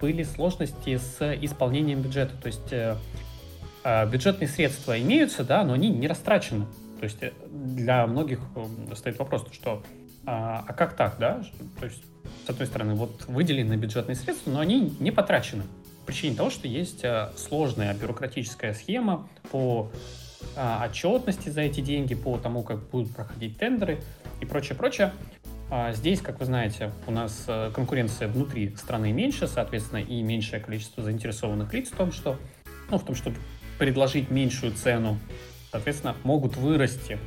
были 0.02 0.22
сложности 0.22 0.98
с 0.98 1.34
исполнением 1.40 2.02
бюджета. 2.02 2.36
То 2.36 2.48
есть 2.48 4.12
бюджетные 4.12 4.48
средства 4.48 5.00
имеются, 5.00 5.44
да, 5.44 5.64
но 5.64 5.72
они 5.72 5.88
не 5.88 6.06
растрачены. 6.06 6.66
То 6.98 7.04
есть 7.04 7.20
для 7.50 8.06
многих 8.06 8.40
стоит 8.94 9.18
вопрос, 9.18 9.46
что 9.50 9.82
а, 10.26 10.62
а 10.68 10.72
как 10.74 10.94
так, 10.94 11.16
да? 11.18 11.42
То 11.78 11.86
есть, 11.86 12.02
с 12.46 12.50
одной 12.50 12.66
стороны, 12.66 12.94
вот 12.96 13.24
выделены 13.28 13.76
бюджетные 13.76 14.14
средства, 14.14 14.50
но 14.50 14.60
они 14.60 14.94
не 15.00 15.10
потрачены 15.10 15.62
причине 16.10 16.34
того, 16.34 16.50
что 16.50 16.66
есть 16.66 17.04
э, 17.04 17.30
сложная 17.36 17.94
бюрократическая 17.94 18.74
схема 18.74 19.28
по 19.52 19.92
а, 20.56 20.84
отчетности 20.84 21.50
за 21.50 21.60
эти 21.60 21.80
деньги, 21.80 22.16
по 22.16 22.36
тому, 22.36 22.64
как 22.64 22.80
будут 22.88 23.14
проходить 23.14 23.56
тендеры 23.58 24.00
и 24.40 24.44
прочее, 24.44 24.76
прочее. 24.76 25.12
А, 25.70 25.92
здесь, 25.92 26.20
как 26.20 26.40
вы 26.40 26.46
знаете, 26.46 26.90
у 27.06 27.12
нас 27.12 27.44
э, 27.46 27.70
конкуренция 27.72 28.26
внутри 28.26 28.74
страны 28.74 29.12
меньше, 29.12 29.46
соответственно, 29.46 29.98
и 29.98 30.20
меньшее 30.20 30.60
количество 30.60 31.04
заинтересованных 31.04 31.72
лиц 31.72 31.90
в 31.90 31.96
том, 31.96 32.10
что, 32.10 32.36
ну, 32.90 32.98
в 32.98 33.04
том, 33.04 33.14
чтобы 33.14 33.36
предложить 33.78 34.32
меньшую 34.32 34.72
цену, 34.72 35.16
соответственно, 35.70 36.16
могут 36.24 36.56
вырасти 36.56 37.20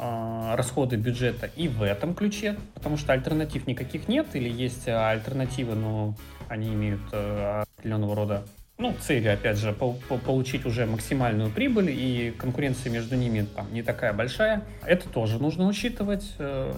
а, 0.00 0.56
расходы 0.56 0.96
бюджета 0.96 1.48
и 1.54 1.68
в 1.68 1.84
этом 1.84 2.16
ключе, 2.16 2.56
потому 2.74 2.96
что 2.96 3.12
альтернатив 3.12 3.68
никаких 3.68 4.08
нет, 4.08 4.26
или 4.34 4.48
есть 4.48 4.88
альтернативы, 4.88 5.76
но 5.76 6.16
они 6.50 6.74
имеют 6.74 7.00
э, 7.12 7.62
определенного 7.62 8.14
рода 8.14 8.42
ну, 8.76 8.94
цели, 8.98 9.28
опять 9.28 9.58
же, 9.58 9.72
по 9.72 9.92
по 10.08 10.16
получить 10.16 10.64
уже 10.64 10.86
максимальную 10.86 11.50
прибыль, 11.50 11.90
и 11.90 12.34
конкуренция 12.36 12.90
между 12.90 13.14
ними 13.14 13.46
там 13.54 13.72
не 13.72 13.82
такая 13.82 14.12
большая. 14.12 14.64
Это 14.84 15.08
тоже 15.08 15.38
нужно 15.38 15.66
учитывать. 15.66 16.34
Э, 16.38 16.72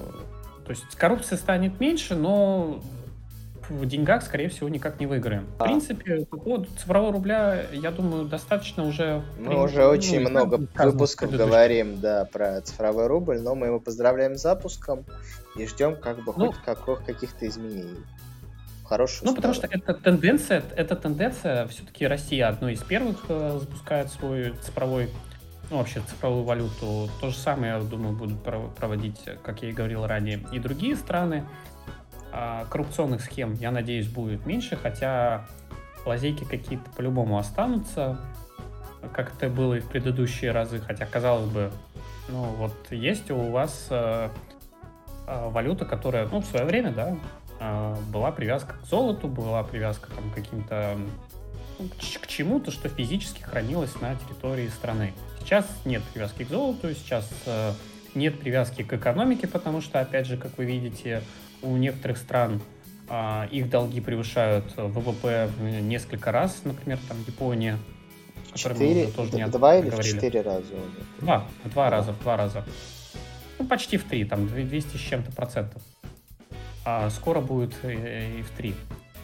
то 0.64 0.70
есть 0.70 0.84
коррупция 0.96 1.38
станет 1.38 1.80
меньше, 1.80 2.16
но 2.16 2.82
в 3.68 3.86
деньгах, 3.86 4.24
скорее 4.24 4.48
всего, 4.48 4.68
никак 4.68 4.98
не 5.00 5.06
выиграем. 5.06 5.46
В 5.58 5.62
принципе, 5.62 6.26
по 6.26 6.36
поводу 6.36 6.68
цифрового 6.76 7.12
рубля, 7.12 7.66
я 7.72 7.92
думаю, 7.92 8.24
достаточно 8.24 8.84
уже... 8.84 9.22
Мы 9.38 9.46
при... 9.46 9.54
уже 9.54 9.82
ну, 9.82 9.88
очень 9.88 10.20
много 10.28 10.66
выпусков 10.76 11.30
говорим, 11.30 12.00
да, 12.00 12.26
про 12.30 12.60
цифровой 12.62 13.06
рубль, 13.06 13.40
но 13.40 13.54
мы 13.54 13.68
его 13.68 13.80
поздравляем 13.80 14.36
с 14.36 14.42
запуском 14.42 15.04
и 15.56 15.66
ждем 15.66 15.96
как 15.96 16.24
бы 16.24 16.34
ну, 16.36 16.52
хоть 16.74 17.04
каких-то 17.06 17.46
изменений 17.46 18.04
хорошую 18.92 19.28
Ну, 19.28 19.34
потому 19.34 19.54
что 19.54 19.66
это 19.66 19.94
тенденция, 19.94 20.62
это 20.76 20.96
тенденция, 20.96 21.66
все-таки 21.68 22.06
Россия 22.06 22.48
одной 22.48 22.74
из 22.74 22.82
первых 22.82 23.24
э, 23.28 23.58
запускает 23.60 24.10
свой 24.10 24.54
цифровой, 24.62 25.08
ну, 25.70 25.78
вообще 25.78 26.00
цифровую 26.00 26.44
валюту. 26.44 27.08
То 27.20 27.30
же 27.30 27.36
самое, 27.36 27.72
я 27.72 27.80
думаю, 27.80 28.14
будут 28.14 28.42
проводить, 28.42 29.20
как 29.42 29.62
я 29.62 29.70
и 29.70 29.72
говорил 29.72 30.06
ранее, 30.06 30.44
и 30.52 30.58
другие 30.58 30.96
страны. 30.96 31.44
А 32.32 32.66
коррупционных 32.70 33.22
схем, 33.22 33.54
я 33.54 33.70
надеюсь, 33.70 34.08
будет 34.08 34.46
меньше, 34.46 34.76
хотя 34.76 35.46
лазейки 36.04 36.44
какие-то 36.44 36.90
по-любому 36.90 37.38
останутся, 37.38 38.18
как 39.14 39.32
это 39.34 39.48
было 39.48 39.74
и 39.74 39.80
в 39.80 39.88
предыдущие 39.88 40.52
разы, 40.52 40.80
хотя, 40.80 41.06
казалось 41.06 41.50
бы, 41.50 41.70
Ну, 42.28 42.44
вот 42.56 42.74
есть 42.90 43.30
у 43.30 43.50
вас 43.50 43.88
э, 43.90 44.28
э, 45.26 45.48
валюта, 45.50 45.84
которая, 45.84 46.26
ну, 46.28 46.40
в 46.40 46.46
свое 46.46 46.64
время, 46.64 46.92
да, 46.92 47.16
была 48.12 48.32
привязка 48.32 48.74
к 48.82 48.86
золоту, 48.86 49.28
была 49.28 49.62
привязка 49.62 50.10
там, 50.10 50.30
к 50.30 50.34
каким-то 50.34 50.96
к 52.20 52.26
чему-то, 52.26 52.70
что 52.70 52.88
физически 52.88 53.42
хранилось 53.42 54.00
на 54.00 54.14
территории 54.14 54.68
страны. 54.68 55.12
Сейчас 55.40 55.66
нет 55.84 56.02
привязки 56.12 56.44
к 56.44 56.48
золоту, 56.48 56.92
сейчас 56.94 57.28
э, 57.46 57.72
нет 58.14 58.38
привязки 58.38 58.82
к 58.82 58.92
экономике, 58.92 59.48
потому 59.48 59.80
что, 59.80 60.00
опять 60.00 60.26
же, 60.26 60.36
как 60.36 60.56
вы 60.58 60.64
видите, 60.64 61.22
у 61.62 61.76
некоторых 61.76 62.18
стран 62.18 62.60
э, 63.08 63.48
их 63.50 63.68
долги 63.70 64.00
превышают 64.00 64.76
ВВП 64.76 65.48
в 65.58 65.62
несколько 65.62 66.30
раз, 66.30 66.60
например, 66.64 66.98
там 67.08 67.18
Япония. 67.26 67.78
Четыре, 68.54 69.06
два 69.48 69.76
или 69.76 69.90
в 69.90 70.02
четыре 70.02 70.42
раза? 70.42 70.74
Два, 71.20 71.46
два 71.64 71.90
раза, 71.90 72.12
в 72.12 72.20
два 72.20 72.36
раза. 72.36 72.64
Ну, 73.58 73.66
почти 73.66 73.96
в 73.96 74.04
три, 74.04 74.24
там 74.24 74.46
200 74.46 74.96
с 74.96 75.00
чем-то 75.00 75.32
процентов. 75.32 75.82
А 76.84 77.10
скоро 77.10 77.40
будет 77.40 77.74
и 77.84 78.42
в 78.42 78.50
три 78.56 78.74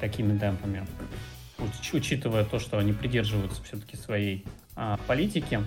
такими 0.01 0.39
темпами. 0.39 0.87
Учитывая 1.93 2.45
то, 2.45 2.59
что 2.59 2.79
они 2.79 2.93
придерживаются 2.93 3.63
все-таки 3.65 3.97
своей 3.97 4.45
а, 4.77 4.97
политики. 5.09 5.61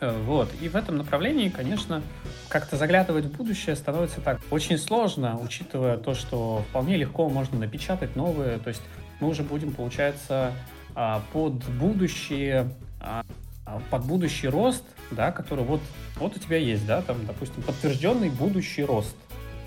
Э, 0.00 0.18
вот. 0.24 0.48
И 0.62 0.68
в 0.68 0.76
этом 0.76 0.96
направлении, 0.96 1.50
конечно, 1.50 2.02
как-то 2.48 2.76
заглядывать 2.76 3.26
в 3.26 3.36
будущее 3.36 3.76
становится 3.76 4.22
так 4.22 4.40
очень 4.50 4.78
сложно, 4.78 5.38
учитывая 5.38 5.98
то, 5.98 6.14
что 6.14 6.64
вполне 6.70 6.96
легко 6.96 7.28
можно 7.28 7.58
напечатать 7.58 8.16
новые. 8.16 8.58
То 8.58 8.68
есть 8.68 8.80
мы 9.20 9.28
уже 9.28 9.42
будем, 9.42 9.72
получается, 9.72 10.52
а, 10.94 11.22
под 11.32 11.64
будущее, 11.64 12.72
а, 13.00 13.24
а, 13.66 13.80
под 13.90 14.06
будущий 14.06 14.48
рост, 14.48 14.84
да, 15.10 15.32
который 15.32 15.64
вот, 15.64 15.80
вот 16.16 16.36
у 16.36 16.38
тебя 16.38 16.56
есть, 16.56 16.86
да, 16.86 17.02
там, 17.02 17.26
допустим, 17.26 17.62
подтвержденный 17.62 18.30
будущий 18.30 18.84
рост. 18.84 19.14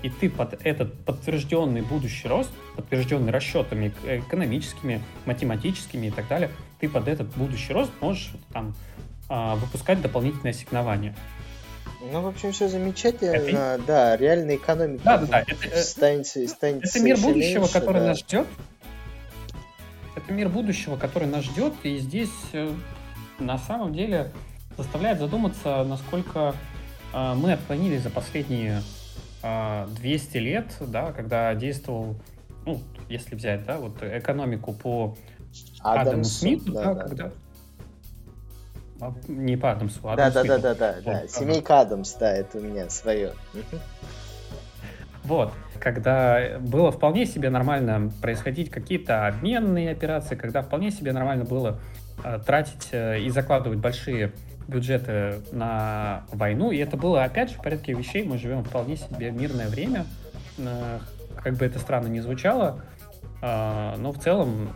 И 0.02 0.10
ты 0.10 0.30
под 0.30 0.64
этот 0.64 0.94
подтвержденный 1.04 1.82
будущий 1.82 2.28
рост, 2.28 2.50
подтвержденный 2.76 3.32
расчетами 3.32 3.92
экономическими, 4.04 5.02
математическими 5.24 6.06
и 6.06 6.10
так 6.10 6.28
далее, 6.28 6.50
ты 6.80 6.88
под 6.88 7.08
этот 7.08 7.28
будущий 7.34 7.72
рост 7.72 7.90
можешь 8.00 8.30
там 8.52 8.74
выпускать 9.28 10.00
дополнительные 10.00 10.52
ассигнования. 10.52 11.14
Ну, 12.00 12.22
в 12.22 12.28
общем, 12.28 12.52
все 12.52 12.68
замечательно. 12.68 13.30
Это... 13.30 13.80
Да, 13.86 14.16
реальная 14.16 14.56
экономика 14.56 15.02
да, 15.04 15.18
да, 15.18 15.26
да. 15.26 15.40
Это, 15.40 15.82
станет, 15.82 16.26
станет 16.26 16.84
это 16.84 17.00
мир 17.00 17.16
будущего, 17.16 17.60
меньше, 17.60 17.72
который 17.72 18.00
да. 18.00 18.06
нас 18.06 18.20
ждет 18.20 18.46
это 20.18 20.32
мир 20.32 20.48
будущего, 20.48 20.96
который 20.96 21.26
нас 21.26 21.44
ждет, 21.44 21.72
и 21.84 21.98
здесь 21.98 22.30
э, 22.52 22.72
на 23.38 23.58
самом 23.58 23.94
деле 23.94 24.30
заставляет 24.76 25.18
задуматься, 25.18 25.84
насколько 25.84 26.54
э, 27.14 27.34
мы 27.34 27.52
отклонились 27.52 28.02
за 28.02 28.10
последние 28.10 28.82
200 29.42 30.36
э, 30.36 30.40
лет, 30.40 30.76
да, 30.80 31.12
когда 31.12 31.54
действовал, 31.54 32.16
ну, 32.66 32.80
если 33.08 33.34
взять, 33.34 33.64
да, 33.64 33.78
вот 33.78 34.02
экономику 34.02 34.72
по 34.72 35.16
Адамсу, 35.80 36.08
Адаму 36.10 36.24
Смиту, 36.24 36.72
да, 36.72 36.82
да, 36.82 36.94
да, 36.94 37.08
когда... 37.08 37.30
А, 39.00 39.14
не 39.28 39.56
по 39.56 39.72
Адамсу, 39.72 40.00
а 40.08 40.12
Адаму 40.14 40.32
да, 40.32 40.40
Смиту. 40.40 40.48
Да, 40.48 40.58
да, 40.58 40.74
да, 40.74 40.92
да, 40.92 41.20
да. 41.20 41.28
Семейка 41.28 41.80
Адамс, 41.80 42.14
да, 42.14 42.32
это 42.32 42.58
у 42.58 42.60
меня 42.60 42.88
свое. 42.90 43.32
Вот 45.24 45.52
когда 45.78 46.58
было 46.60 46.90
вполне 46.90 47.26
себе 47.26 47.50
нормально 47.50 48.10
происходить 48.20 48.70
какие-то 48.70 49.26
обменные 49.26 49.90
операции, 49.90 50.36
когда 50.36 50.62
вполне 50.62 50.90
себе 50.90 51.12
нормально 51.12 51.44
было 51.44 51.80
э, 52.24 52.38
тратить 52.44 52.88
э, 52.92 53.20
и 53.20 53.30
закладывать 53.30 53.78
большие 53.78 54.32
бюджеты 54.68 55.40
на 55.50 56.24
войну. 56.30 56.70
И 56.70 56.78
это 56.78 56.96
было, 56.96 57.24
опять 57.24 57.50
же, 57.50 57.56
в 57.56 57.62
порядке 57.62 57.94
вещей. 57.94 58.22
Мы 58.22 58.38
живем 58.38 58.62
вполне 58.62 58.96
себе 58.96 59.30
мирное 59.30 59.68
время. 59.68 60.06
Э, 60.58 61.00
как 61.42 61.54
бы 61.56 61.64
это 61.64 61.78
странно 61.78 62.06
не 62.06 62.20
звучало, 62.20 62.84
э, 63.42 63.96
но 63.96 64.12
в 64.12 64.18
целом 64.18 64.70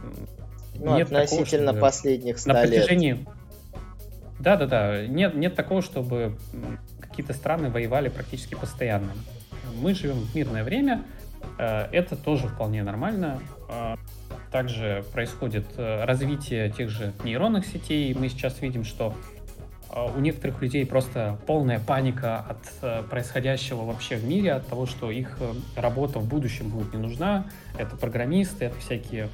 ну, 0.75 0.97
нет 0.97 1.13
относительно 1.13 1.69
такого, 1.69 1.81
последних 1.81 2.39
100 2.39 2.53
на 2.53 2.61
протяжении... 2.61 3.13
лет. 3.13 3.29
Да-да-да. 4.41 5.07
Нет, 5.07 5.35
нет 5.35 5.55
такого, 5.55 5.83
чтобы 5.83 6.37
какие-то 7.01 7.33
страны 7.33 7.71
воевали 7.71 8.09
практически 8.09 8.55
постоянно 8.55 9.13
мы 9.81 9.95
живем 9.95 10.21
в 10.21 10.35
мирное 10.35 10.65
время, 10.65 11.03
э, 11.59 11.89
это 11.93 12.17
тоже 12.17 12.49
вполне 12.49 12.83
нормально. 12.83 13.41
Также 14.51 15.03
происходит 15.15 15.65
развитие 15.79 16.69
тех 16.69 16.91
же 16.91 17.15
нейронных 17.25 17.65
сетей. 17.65 18.13
Мы 18.13 18.29
сейчас 18.29 18.61
видим, 18.61 18.85
что 18.85 19.15
у 19.95 20.21
некоторых 20.21 20.63
людей 20.63 20.87
просто 20.87 21.39
полная 21.47 21.79
паника 21.79 22.39
от 22.39 23.09
происходящего 23.09 23.85
вообще 23.85 24.17
в 24.17 24.25
мире, 24.25 24.53
от 24.53 24.67
того, 24.67 24.87
что 24.87 25.11
их 25.11 25.39
работа 25.77 26.19
в 26.19 26.27
будущем 26.27 26.69
будет 26.71 26.93
не 26.95 26.99
нужна. 26.99 27.47
Это 27.79 27.97
программисты, 27.97 28.67
это 28.67 28.79
всякие 28.79 29.29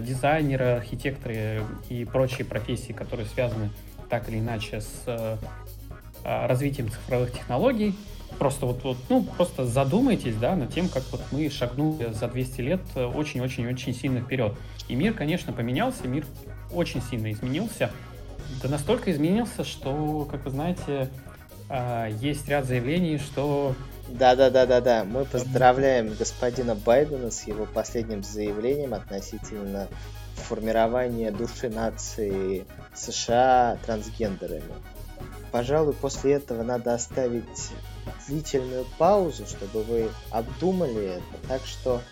дизайнеры, 0.00 0.76
архитекторы 0.76 1.62
и 1.88 2.04
прочие 2.04 2.44
профессии, 2.44 2.92
которые 2.92 3.26
связаны 3.26 3.70
так 4.08 4.28
или 4.28 4.38
иначе 4.38 4.80
с 4.80 5.38
развитием 6.24 6.90
цифровых 6.90 7.32
технологий 7.32 7.94
просто 8.38 8.66
вот, 8.66 8.82
вот, 8.82 8.96
ну, 9.08 9.22
просто 9.22 9.66
задумайтесь, 9.66 10.34
да, 10.36 10.56
над 10.56 10.72
тем, 10.72 10.88
как 10.88 11.02
вот 11.12 11.20
мы 11.32 11.50
шагнули 11.50 12.12
за 12.12 12.28
200 12.28 12.60
лет 12.62 12.80
очень-очень-очень 12.96 13.94
сильно 13.94 14.20
вперед. 14.20 14.54
И 14.88 14.94
мир, 14.94 15.12
конечно, 15.12 15.52
поменялся, 15.52 16.08
мир 16.08 16.24
очень 16.72 17.02
сильно 17.02 17.30
изменился. 17.30 17.90
Да 18.60 18.68
настолько 18.68 19.12
изменился, 19.12 19.64
что, 19.64 20.26
как 20.30 20.44
вы 20.44 20.50
знаете, 20.50 21.08
а, 21.68 22.08
есть 22.08 22.48
ряд 22.48 22.66
заявлений, 22.66 23.18
что... 23.18 23.74
Да-да-да-да-да. 24.08 25.04
Мы 25.04 25.24
поздравляем 25.24 26.14
господина 26.14 26.74
Байдена 26.74 27.30
с 27.30 27.46
его 27.46 27.64
последним 27.64 28.22
заявлением 28.22 28.92
относительно 28.92 29.88
формирования 30.34 31.30
души 31.30 31.70
нации 31.70 32.66
США 32.94 33.78
трансгендерами. 33.86 34.74
Пожалуй, 35.50 35.94
после 35.94 36.32
этого 36.32 36.62
надо 36.62 36.92
оставить 36.94 37.70
длительную 38.26 38.84
паузу, 38.98 39.46
чтобы 39.46 39.82
вы 39.84 40.10
обдумали 40.30 41.16
это. 41.16 41.48
Так 41.48 41.62
что 41.64 42.02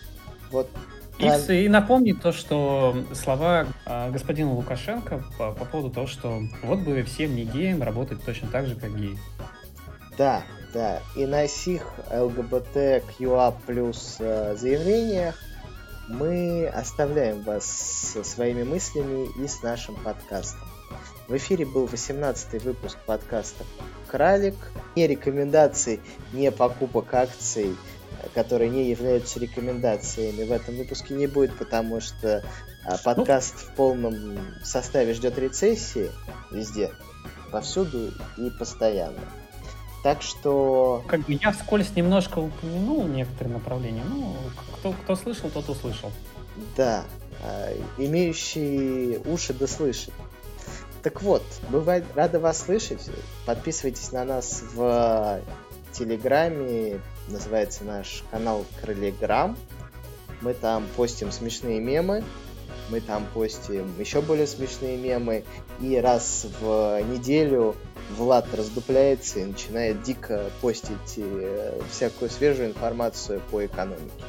вот 0.49 0.69
и, 1.21 1.65
и 1.65 1.69
напомнить 1.69 2.21
то, 2.21 2.31
что 2.31 2.95
слова 3.13 3.67
э, 3.85 4.11
господина 4.11 4.53
Лукашенко 4.53 5.23
по, 5.37 5.51
по 5.51 5.65
поводу 5.65 5.93
того, 5.93 6.07
что 6.07 6.41
вот 6.63 6.79
бы 6.79 7.03
всем 7.03 7.35
не 7.35 7.43
геям 7.43 7.83
работать 7.83 8.23
точно 8.23 8.47
так 8.49 8.67
же, 8.67 8.75
как 8.75 8.95
геи. 8.95 9.17
Да, 10.17 10.43
да. 10.73 10.99
И 11.15 11.25
на 11.25 11.47
сих 11.47 11.93
ЛГБТQА 12.11 13.55
плюс 13.65 14.17
э, 14.19 14.55
заявлениях 14.57 15.35
мы 16.07 16.67
оставляем 16.67 17.41
вас 17.43 17.65
со 17.65 18.23
своими 18.23 18.63
мыслями 18.63 19.29
и 19.41 19.47
с 19.47 19.63
нашим 19.63 19.95
подкастом. 19.95 20.67
В 21.27 21.37
эфире 21.37 21.65
был 21.65 21.85
18 21.85 22.61
выпуск 22.63 22.97
подкаста 23.05 23.63
«Кралик». 24.07 24.55
Не 24.95 25.07
рекомендаций, 25.07 26.01
не 26.33 26.51
покупок 26.51 27.13
акций, 27.13 27.77
которые 28.33 28.69
не 28.69 28.89
являются 28.89 29.39
рекомендациями 29.39 30.43
в 30.43 30.51
этом 30.51 30.75
выпуске 30.75 31.13
не 31.13 31.27
будет, 31.27 31.57
потому 31.57 32.01
что 32.01 32.43
а, 32.85 32.97
подкаст 32.97 33.55
в 33.55 33.75
полном 33.75 34.37
составе 34.63 35.13
ждет 35.13 35.37
рецессии 35.37 36.09
везде, 36.51 36.91
повсюду 37.51 38.11
и 38.37 38.49
постоянно. 38.49 39.19
Так 40.03 40.21
что... 40.21 41.03
Как 41.07 41.21
бы 41.21 41.33
я 41.33 41.51
вскользь 41.51 41.95
немножко 41.95 42.39
упомянул 42.39 43.05
некоторые 43.07 43.53
направления. 43.53 44.03
Ну, 44.09 44.35
кто, 44.79 44.93
кто 44.93 45.15
слышал, 45.15 45.49
тот 45.49 45.69
услышал. 45.69 46.11
Да, 46.75 47.03
а, 47.43 47.71
имеющие 47.97 49.19
уши 49.19 49.53
да 49.53 49.67
слышат. 49.67 50.13
Так 51.03 51.21
вот, 51.21 51.43
бывает 51.69 52.05
рады 52.15 52.39
вас 52.39 52.59
слышать. 52.59 53.09
Подписывайтесь 53.45 54.11
на 54.11 54.23
нас 54.23 54.63
в 54.73 55.41
Телеграме. 55.91 56.99
Называется 57.31 57.85
наш 57.85 58.23
канал 58.29 58.65
Крылеграм. 58.81 59.57
Мы 60.41 60.53
там 60.53 60.85
постим 60.97 61.31
смешные 61.31 61.79
мемы. 61.79 62.23
Мы 62.89 62.99
там 62.99 63.25
постим 63.33 63.93
еще 63.99 64.21
более 64.21 64.47
смешные 64.47 64.97
мемы. 64.97 65.45
И 65.79 65.95
раз 65.97 66.45
в 66.59 67.01
неделю 67.09 67.75
Влад 68.17 68.53
раздупляется 68.53 69.39
и 69.39 69.45
начинает 69.45 70.03
дико 70.03 70.51
постить 70.61 71.15
э, 71.17 71.79
всякую 71.89 72.29
свежую 72.29 72.69
информацию 72.69 73.41
по 73.49 73.65
экономике. 73.65 74.25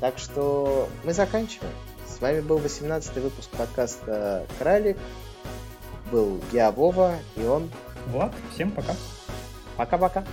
Так 0.00 0.18
что 0.18 0.88
мы 1.04 1.12
заканчиваем. 1.12 1.74
С 2.08 2.20
вами 2.20 2.40
был 2.40 2.58
18 2.58 3.14
выпуск 3.16 3.50
подкаста 3.50 4.46
Кралик 4.58 4.96
был 6.10 6.40
я, 6.52 6.70
Вова, 6.70 7.16
и 7.36 7.44
он... 7.44 7.70
Влад, 8.08 8.32
всем 8.52 8.72
пока. 8.72 8.94
Пока-пока. 9.76 10.24